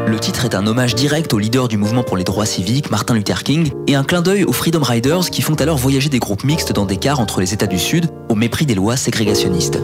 [0.08, 3.14] Le titre est un hommage direct au leader du mouvement pour les droits civiques, Martin
[3.14, 6.46] Luther King, et un clin d'œil aux Freedom Riders qui font alors voyager des groupes
[6.46, 9.78] mixtes dans des cars entre les États du Sud, au mépris des lois ségrégationnistes.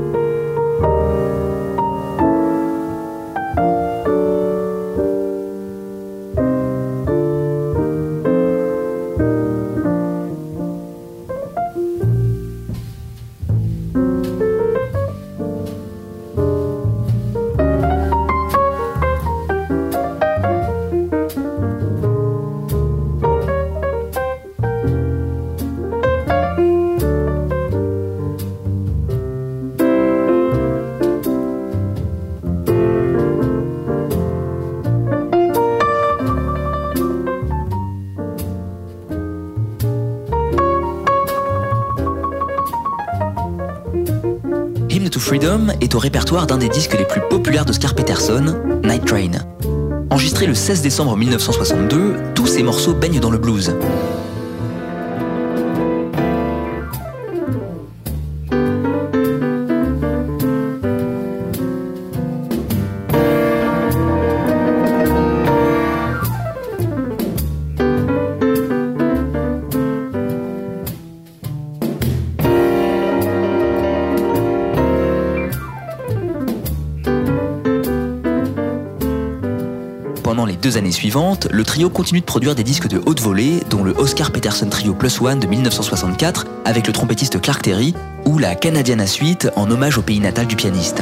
[45.96, 49.32] Au répertoire d'un des disques les plus populaires d'Oscar Peterson, Night Train.
[50.10, 53.76] Enregistré le 16 décembre 1962, tous ces morceaux baignent dans le blues.
[80.84, 84.34] Années suivantes, le trio continue de produire des disques de haute volée, dont le Oscar
[84.34, 87.94] Peterson Trio Plus One de 1964 avec le trompettiste Clark Terry,
[88.26, 91.02] ou la Canadiana Suite en hommage au pays natal du pianiste.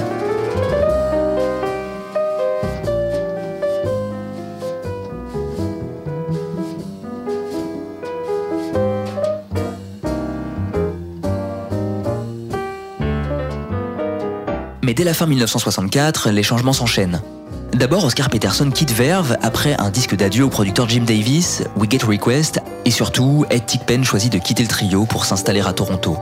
[14.84, 17.24] Mais dès la fin 1964, les changements s'enchaînent.
[17.82, 22.06] D'abord, Oscar Peterson quitte Verve après un disque d'adieu au producteur Jim Davis, We Get
[22.06, 26.16] Request, et surtout, Ed Tickpen choisit de quitter le trio pour s'installer à Toronto.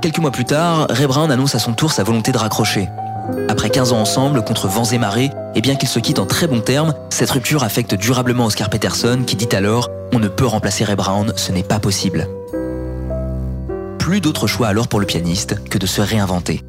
[0.00, 2.88] Quelques mois plus tard, Ray Brown annonce à son tour sa volonté de raccrocher.
[3.50, 6.46] Après 15 ans ensemble, contre vents et marées, et bien qu'ils se quittent en très
[6.46, 10.84] bons termes, cette rupture affecte durablement Oscar Peterson qui dit alors On ne peut remplacer
[10.84, 12.28] Ray Brown, ce n'est pas possible.
[13.98, 16.64] Plus d'autre choix alors pour le pianiste que de se réinventer.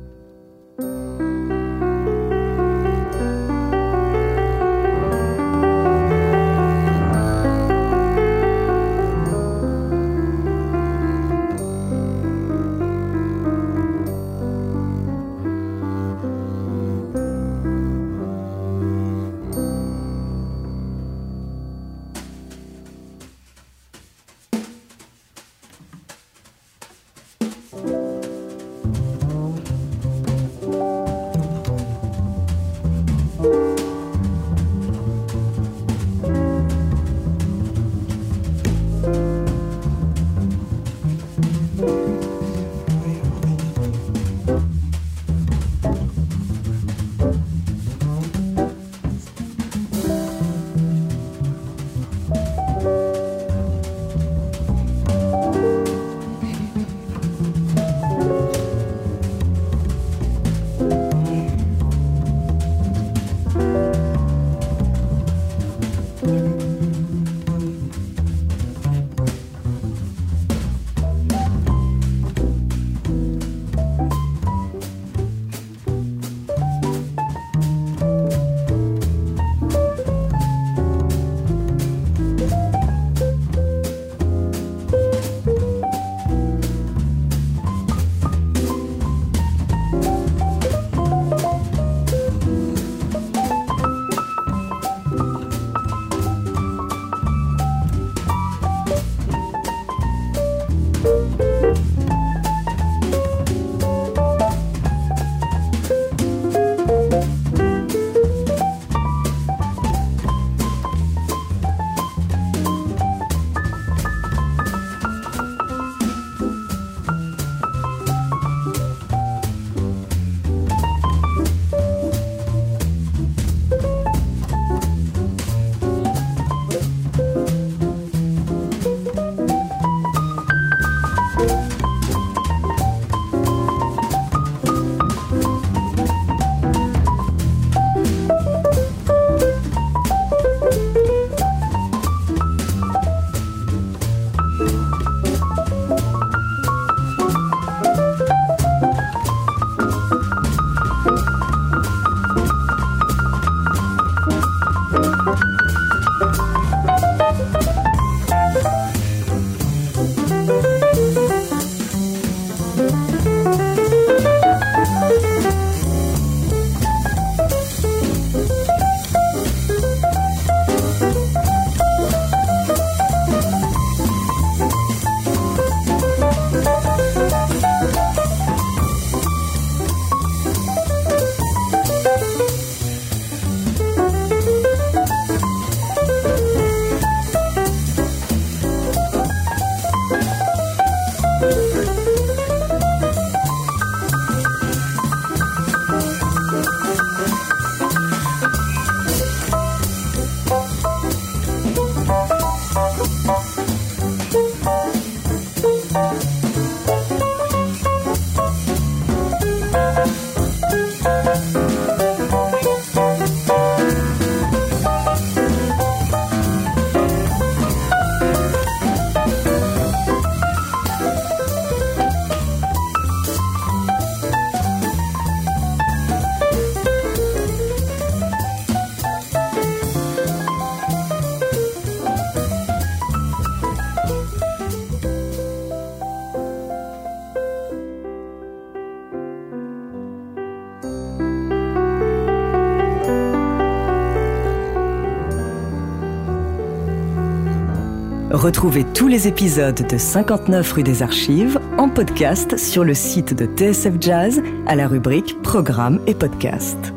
[248.39, 253.45] Retrouvez tous les épisodes de 59 rue des Archives en podcast sur le site de
[253.45, 256.93] TSF Jazz à la rubrique Programmes et podcasts.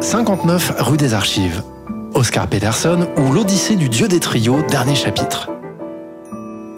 [0.00, 1.62] 59 rue des Archives.
[2.14, 5.52] Oscar Peterson ou l'Odyssée du dieu des trios, dernier chapitre.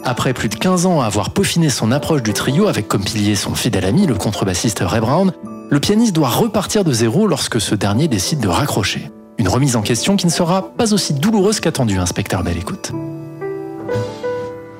[0.05, 3.37] Après plus de 15 ans à avoir peaufiné son approche du trio avec comme pilier
[3.37, 5.32] son fidèle ami, le contrebassiste Ray Brown,
[5.70, 9.11] le pianiste doit repartir de zéro lorsque ce dernier décide de raccrocher.
[9.57, 12.92] Remise en question qui ne sera pas aussi douloureuse qu'attendu, inspecteur Belle Écoute.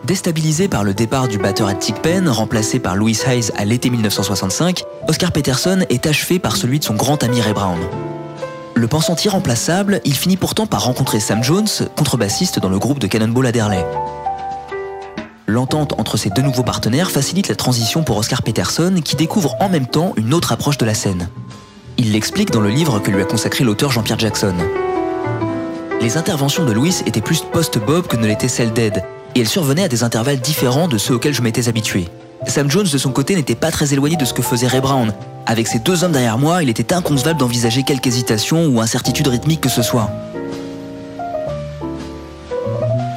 [0.05, 4.85] Déstabilisé par le départ du batteur Ed Thigpen, remplacé par Louis Hayes à l'été 1965,
[5.09, 7.79] Oscar Peterson est achevé par celui de son grand ami Ray Brown.
[8.75, 13.07] Le pensant irremplaçable, il finit pourtant par rencontrer Sam Jones, contrebassiste dans le groupe de
[13.07, 13.83] Cannonball Adderley.
[15.47, 19.71] L'entente entre ces deux nouveaux partenaires facilite la transition pour Oscar Peterson qui découvre en
[19.71, 21.31] même temps une autre approche de la scène.
[21.99, 24.55] Il l'explique dans le livre que lui a consacré l'auteur Jean-Pierre Jackson.
[26.03, 29.03] Les interventions de Louis étaient plus post-Bob que ne l'était celle d'Ed,
[29.35, 32.09] et elles survenaient à des intervalles différents de ceux auxquels je m'étais habitué.
[32.47, 35.15] Sam Jones, de son côté, n'était pas très éloigné de ce que faisait Ray Brown.
[35.47, 39.63] Avec ces deux hommes derrière moi, il était inconcevable d'envisager quelque hésitation ou incertitude rythmique
[39.63, 40.11] que ce soit.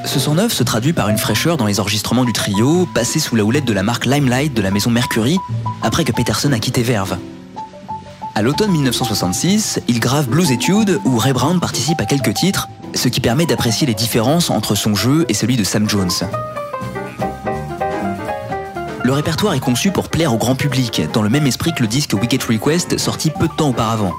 [0.06, 3.36] Ce son neuf se traduit par une fraîcheur dans les enregistrements du trio, passé sous
[3.36, 5.38] la houlette de la marque Limelight de la maison Mercury,
[5.82, 7.18] après que Peterson a quitté Verve.
[8.36, 13.08] À l'automne 1966, il grave Blues Etude où Ray Brown participe à quelques titres, ce
[13.08, 16.12] qui permet d'apprécier les différences entre son jeu et celui de Sam Jones.
[19.04, 21.88] Le répertoire est conçu pour plaire au grand public, dans le même esprit que le
[21.88, 24.14] disque Wicked Request sorti peu de temps auparavant.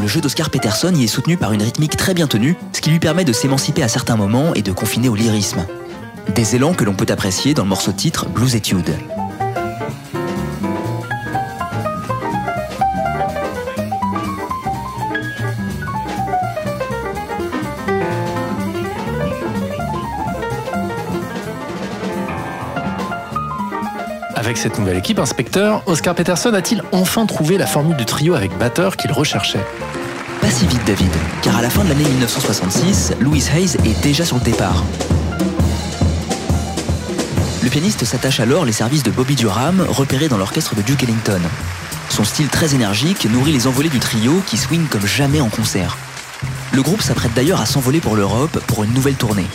[0.00, 2.90] Le jeu d'Oscar Peterson y est soutenu par une rythmique très bien tenue, ce qui
[2.90, 5.66] lui permet de s'émanciper à certains moments et de confiner au lyrisme.
[6.34, 8.94] Des élans que l'on peut apprécier dans le morceau titre Blues Etude.
[24.60, 28.96] Cette nouvelle équipe, inspecteur, Oscar Peterson a-t-il enfin trouvé la formule du trio avec batteur
[28.96, 29.64] qu'il recherchait?
[30.40, 34.24] Pas si vite David, car à la fin de l'année 1966, Louis Hayes est déjà
[34.24, 34.82] sur le départ.
[37.62, 41.40] Le pianiste s'attache alors les services de Bobby Durham, repéré dans l'orchestre de Duke Ellington.
[42.08, 45.96] Son style très énergique nourrit les envolées du trio qui swing comme jamais en concert.
[46.72, 49.46] Le groupe s'apprête d'ailleurs à s'envoler pour l'Europe pour une nouvelle tournée.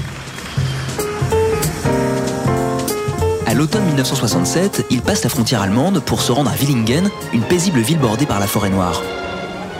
[3.53, 7.81] À l'automne 1967, il passe la frontière allemande pour se rendre à Willingen, une paisible
[7.81, 8.99] ville bordée par la forêt noire.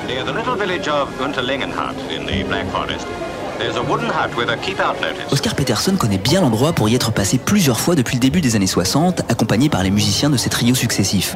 [0.07, 3.07] Near the little village of Unterlingenhut in the Black Forest,
[3.57, 5.25] there's a wooden hut with a keep out notice.
[5.31, 8.55] Oscar Peterson connaît bien l'endroit pour y être passé plusieurs fois depuis le début des
[8.55, 11.35] années 60, accompagné par les musiciens de ses trios successifs.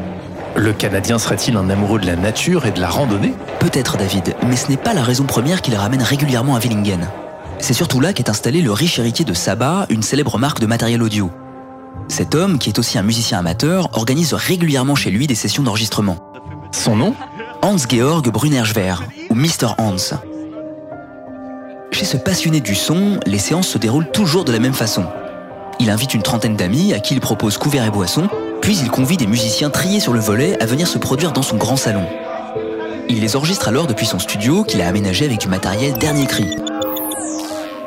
[0.56, 3.34] Le Canadien serait-il un amoureux de la nature et de la randonnée?
[3.60, 7.10] Peut-être David, mais ce n'est pas la raison première qui le ramène régulièrement à Willingen.
[7.58, 11.02] C'est surtout là qu'est installé le riche héritier de Saba, une célèbre marque de matériel
[11.02, 11.32] audio.
[12.08, 16.18] Cet homme, qui est aussi un musicien amateur, organise régulièrement chez lui des sessions d'enregistrement.
[16.72, 17.14] Son nom
[17.62, 18.96] Hans-Georg Brunnerschwer,
[19.30, 19.74] ou Mr.
[19.78, 20.16] Hans.
[21.92, 25.06] Chez ce passionné du son, les séances se déroulent toujours de la même façon.
[25.80, 28.30] Il invite une trentaine d'amis à qui il propose couverts et boissons,
[28.62, 31.58] puis il convie des musiciens triés sur le volet à venir se produire dans son
[31.58, 32.06] grand salon.
[33.10, 36.56] Il les enregistre alors depuis son studio qu'il a aménagé avec du matériel dernier cri.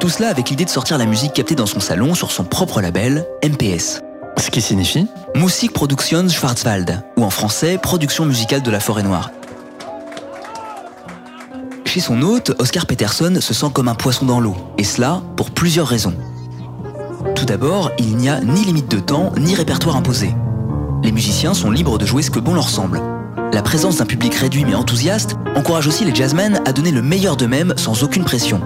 [0.00, 2.80] Tout cela avec l'idée de sortir la musique captée dans son salon sur son propre
[2.80, 4.00] label, MPS.
[4.36, 9.30] Ce qui signifie Musik Productions Schwarzwald, ou en français Production musicale de la forêt noire.
[11.84, 15.50] Chez son hôte, Oscar Peterson se sent comme un poisson dans l'eau, et cela pour
[15.50, 16.14] plusieurs raisons.
[17.34, 20.34] Tout d'abord, il n'y a ni limite de temps, ni répertoire imposé.
[21.02, 23.00] Les musiciens sont libres de jouer ce que bon leur semble.
[23.52, 27.36] La présence d'un public réduit mais enthousiaste encourage aussi les jazzmen à donner le meilleur
[27.36, 28.60] d'eux-mêmes sans aucune pression.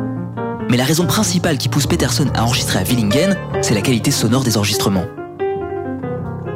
[0.68, 4.44] Mais la raison principale qui pousse Peterson à enregistrer à Willingen, c'est la qualité sonore
[4.44, 5.06] des enregistrements.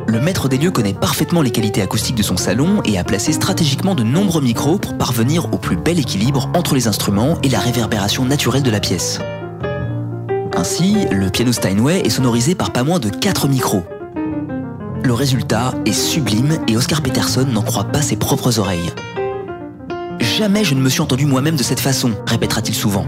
[0.09, 3.31] Le maître des lieux connaît parfaitement les qualités acoustiques de son salon et a placé
[3.31, 7.59] stratégiquement de nombreux micros pour parvenir au plus bel équilibre entre les instruments et la
[7.59, 9.21] réverbération naturelle de la pièce.
[10.57, 13.83] Ainsi, le piano Steinway est sonorisé par pas moins de 4 micros.
[15.05, 18.91] Le résultat est sublime et Oscar Peterson n'en croit pas ses propres oreilles.
[20.21, 23.05] Jamais je ne me suis entendu moi-même de cette façon, répétera-t-il souvent.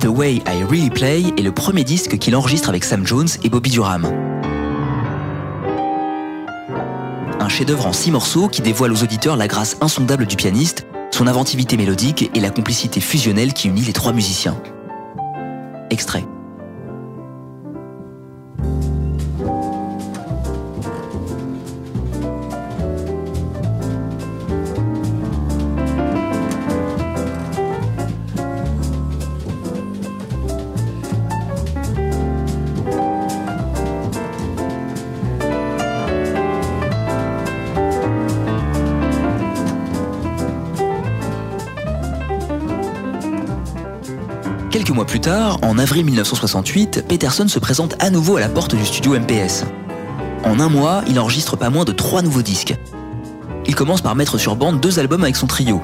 [0.00, 3.48] The Way I Really Play est le premier disque qu'il enregistre avec Sam Jones et
[3.48, 4.06] Bobby Durham.
[7.44, 11.26] Un chef-d'œuvre en six morceaux qui dévoile aux auditeurs la grâce insondable du pianiste, son
[11.26, 14.56] inventivité mélodique et la complicité fusionnelle qui unit les trois musiciens.
[15.90, 16.24] Extrait.
[45.62, 49.64] En avril 1968, Peterson se présente à nouveau à la porte du studio MPS.
[50.44, 52.74] En un mois, il enregistre pas moins de trois nouveaux disques.
[53.66, 55.80] Il commence par mettre sur bande deux albums avec son trio.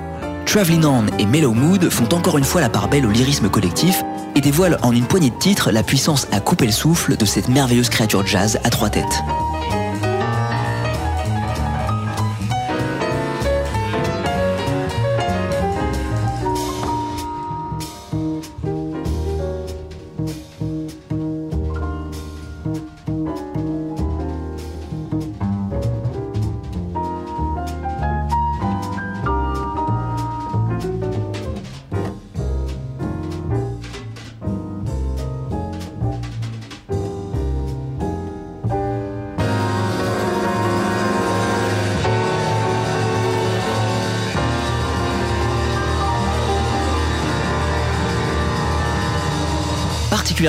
[0.47, 4.03] Traveling On et Mellow Mood font encore une fois la part belle au lyrisme collectif
[4.35, 7.49] et dévoilent en une poignée de titres la puissance à couper le souffle de cette
[7.49, 9.23] merveilleuse créature jazz à trois têtes.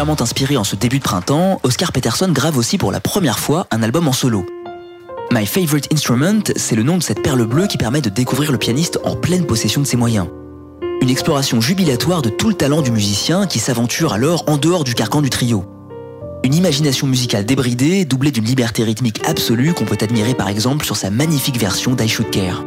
[0.01, 3.83] Inspiré en ce début de printemps, Oscar Peterson grave aussi pour la première fois un
[3.83, 4.47] album en solo.
[5.31, 8.57] My Favorite Instrument, c'est le nom de cette perle bleue qui permet de découvrir le
[8.57, 10.27] pianiste en pleine possession de ses moyens.
[11.03, 14.95] Une exploration jubilatoire de tout le talent du musicien qui s'aventure alors en dehors du
[14.95, 15.65] carcan du trio.
[16.43, 20.97] Une imagination musicale débridée, doublée d'une liberté rythmique absolue qu'on peut admirer par exemple sur
[20.97, 22.63] sa magnifique version d'I Care.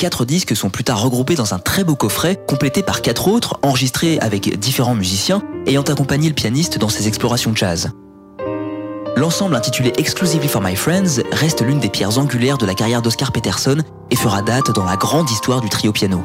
[0.00, 3.60] Quatre disques sont plus tard regroupés dans un très beau coffret, complété par quatre autres,
[3.62, 7.90] enregistrés avec différents musiciens, ayant accompagné le pianiste dans ses explorations jazz.
[9.14, 13.30] L'ensemble intitulé Exclusively for My Friends reste l'une des pierres angulaires de la carrière d'Oscar
[13.30, 13.76] Peterson
[14.10, 16.24] et fera date dans la grande histoire du trio piano.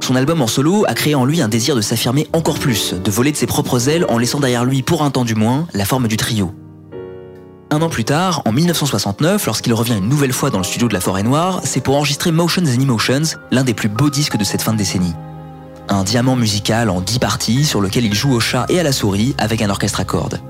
[0.00, 3.10] Son album en solo a créé en lui un désir de s'affirmer encore plus, de
[3.12, 5.84] voler de ses propres ailes en laissant derrière lui, pour un temps du moins, la
[5.84, 6.52] forme du trio.
[7.72, 10.92] Un an plus tard, en 1969, lorsqu'il revient une nouvelle fois dans le studio de
[10.92, 14.42] la Forêt Noire, c'est pour enregistrer Motions and Emotions, l'un des plus beaux disques de
[14.42, 15.14] cette fin de décennie.
[15.88, 18.90] Un diamant musical en dix parties sur lequel il joue au chat et à la
[18.90, 20.40] souris avec un orchestre à cordes.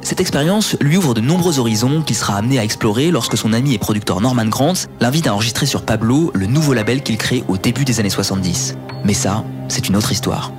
[0.00, 3.74] Cette expérience lui ouvre de nombreux horizons qu'il sera amené à explorer lorsque son ami
[3.74, 7.58] et producteur Norman Grant l'invite à enregistrer sur Pablo, le nouveau label qu'il crée au
[7.58, 8.76] début des années 70.
[9.04, 10.52] Mais ça, c'est une autre histoire.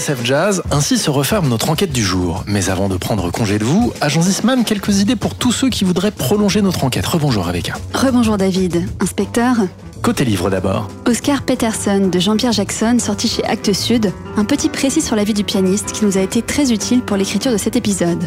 [0.00, 2.42] TSF Jazz, ainsi se referme notre enquête du jour.
[2.46, 5.84] Mais avant de prendre congé de vous, Agent Zisman, quelques idées pour tous ceux qui
[5.84, 7.04] voudraient prolonger notre enquête.
[7.04, 7.74] Rebonjour Rebecca.
[7.92, 8.88] Rebonjour David.
[9.00, 9.56] Inspecteur
[10.02, 10.88] Côté livre d'abord.
[11.06, 15.34] Oscar Peterson de Jean-Pierre Jackson, sorti chez Actes Sud, un petit précis sur la vie
[15.34, 18.24] du pianiste qui nous a été très utile pour l'écriture de cet épisode.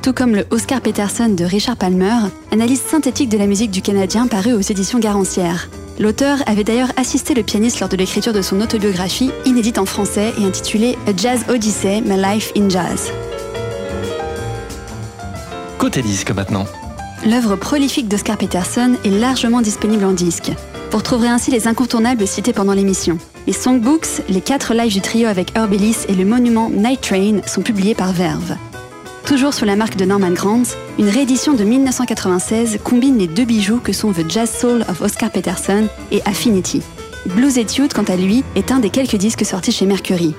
[0.00, 2.16] Tout comme le Oscar Peterson de Richard Palmer,
[2.50, 5.68] analyse synthétique de la musique du Canadien paru aux éditions Garancière.
[6.00, 10.32] L'auteur avait d'ailleurs assisté le pianiste lors de l'écriture de son autobiographie, inédite en français
[10.40, 13.12] et intitulée A Jazz Odyssey, My Life in Jazz.
[15.76, 16.64] Côté disque maintenant.
[17.26, 20.50] L'œuvre prolifique d'Oscar Peterson est largement disponible en disque.
[20.90, 23.18] Vous retrouverez ainsi les incontournables cités pendant l'émission.
[23.46, 27.42] Les songbooks, les quatre lives du trio avec Herb Ellis et le monument Night Train
[27.46, 28.56] sont publiés par Verve.
[29.30, 33.78] Toujours sous la marque de Norman Granz, une réédition de 1996 combine les deux bijoux
[33.78, 36.82] que sont The Jazz Soul of Oscar Peterson et Affinity.
[37.26, 40.34] Blues Etude, quant à lui, est un des quelques disques sortis chez Mercury.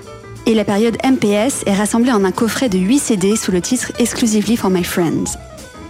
[0.45, 3.93] Et la période MPS est rassemblée en un coffret de 8 CD sous le titre
[3.97, 5.38] Exclusively for My Friends.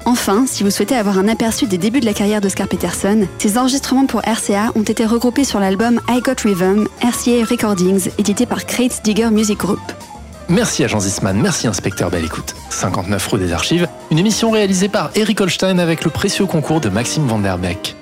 [0.05, 3.57] Enfin, si vous souhaitez avoir un aperçu des débuts de la carrière d'Oscar Peterson, ses
[3.57, 8.67] enregistrements pour RCA ont été regroupés sur l'album I Got Rhythm, RCA Recordings, édité par
[8.67, 9.79] Crates Digger Music Group.
[10.49, 12.55] Merci Agent Zisman, merci Inspecteur Belle Écoute.
[12.69, 16.89] 59 rue des Archives, une émission réalisée par Eric Holstein avec le précieux concours de
[16.89, 17.95] Maxime Vanderbeck.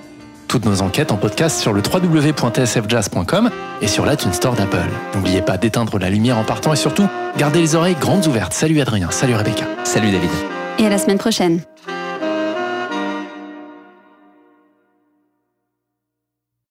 [0.48, 3.52] Toutes nos enquêtes en podcast sur le www.tsfjazz.com
[3.82, 4.90] et sur l'iTunes Store d'Apple.
[5.14, 7.07] N'oubliez pas d'éteindre la lumière en partant et surtout,
[7.38, 8.53] gardez les oreilles grandes ouvertes.
[8.53, 9.66] Salut Adrien, salut Rebecca.
[9.84, 10.30] Salut David.
[10.80, 11.61] Et à la semaine prochaine.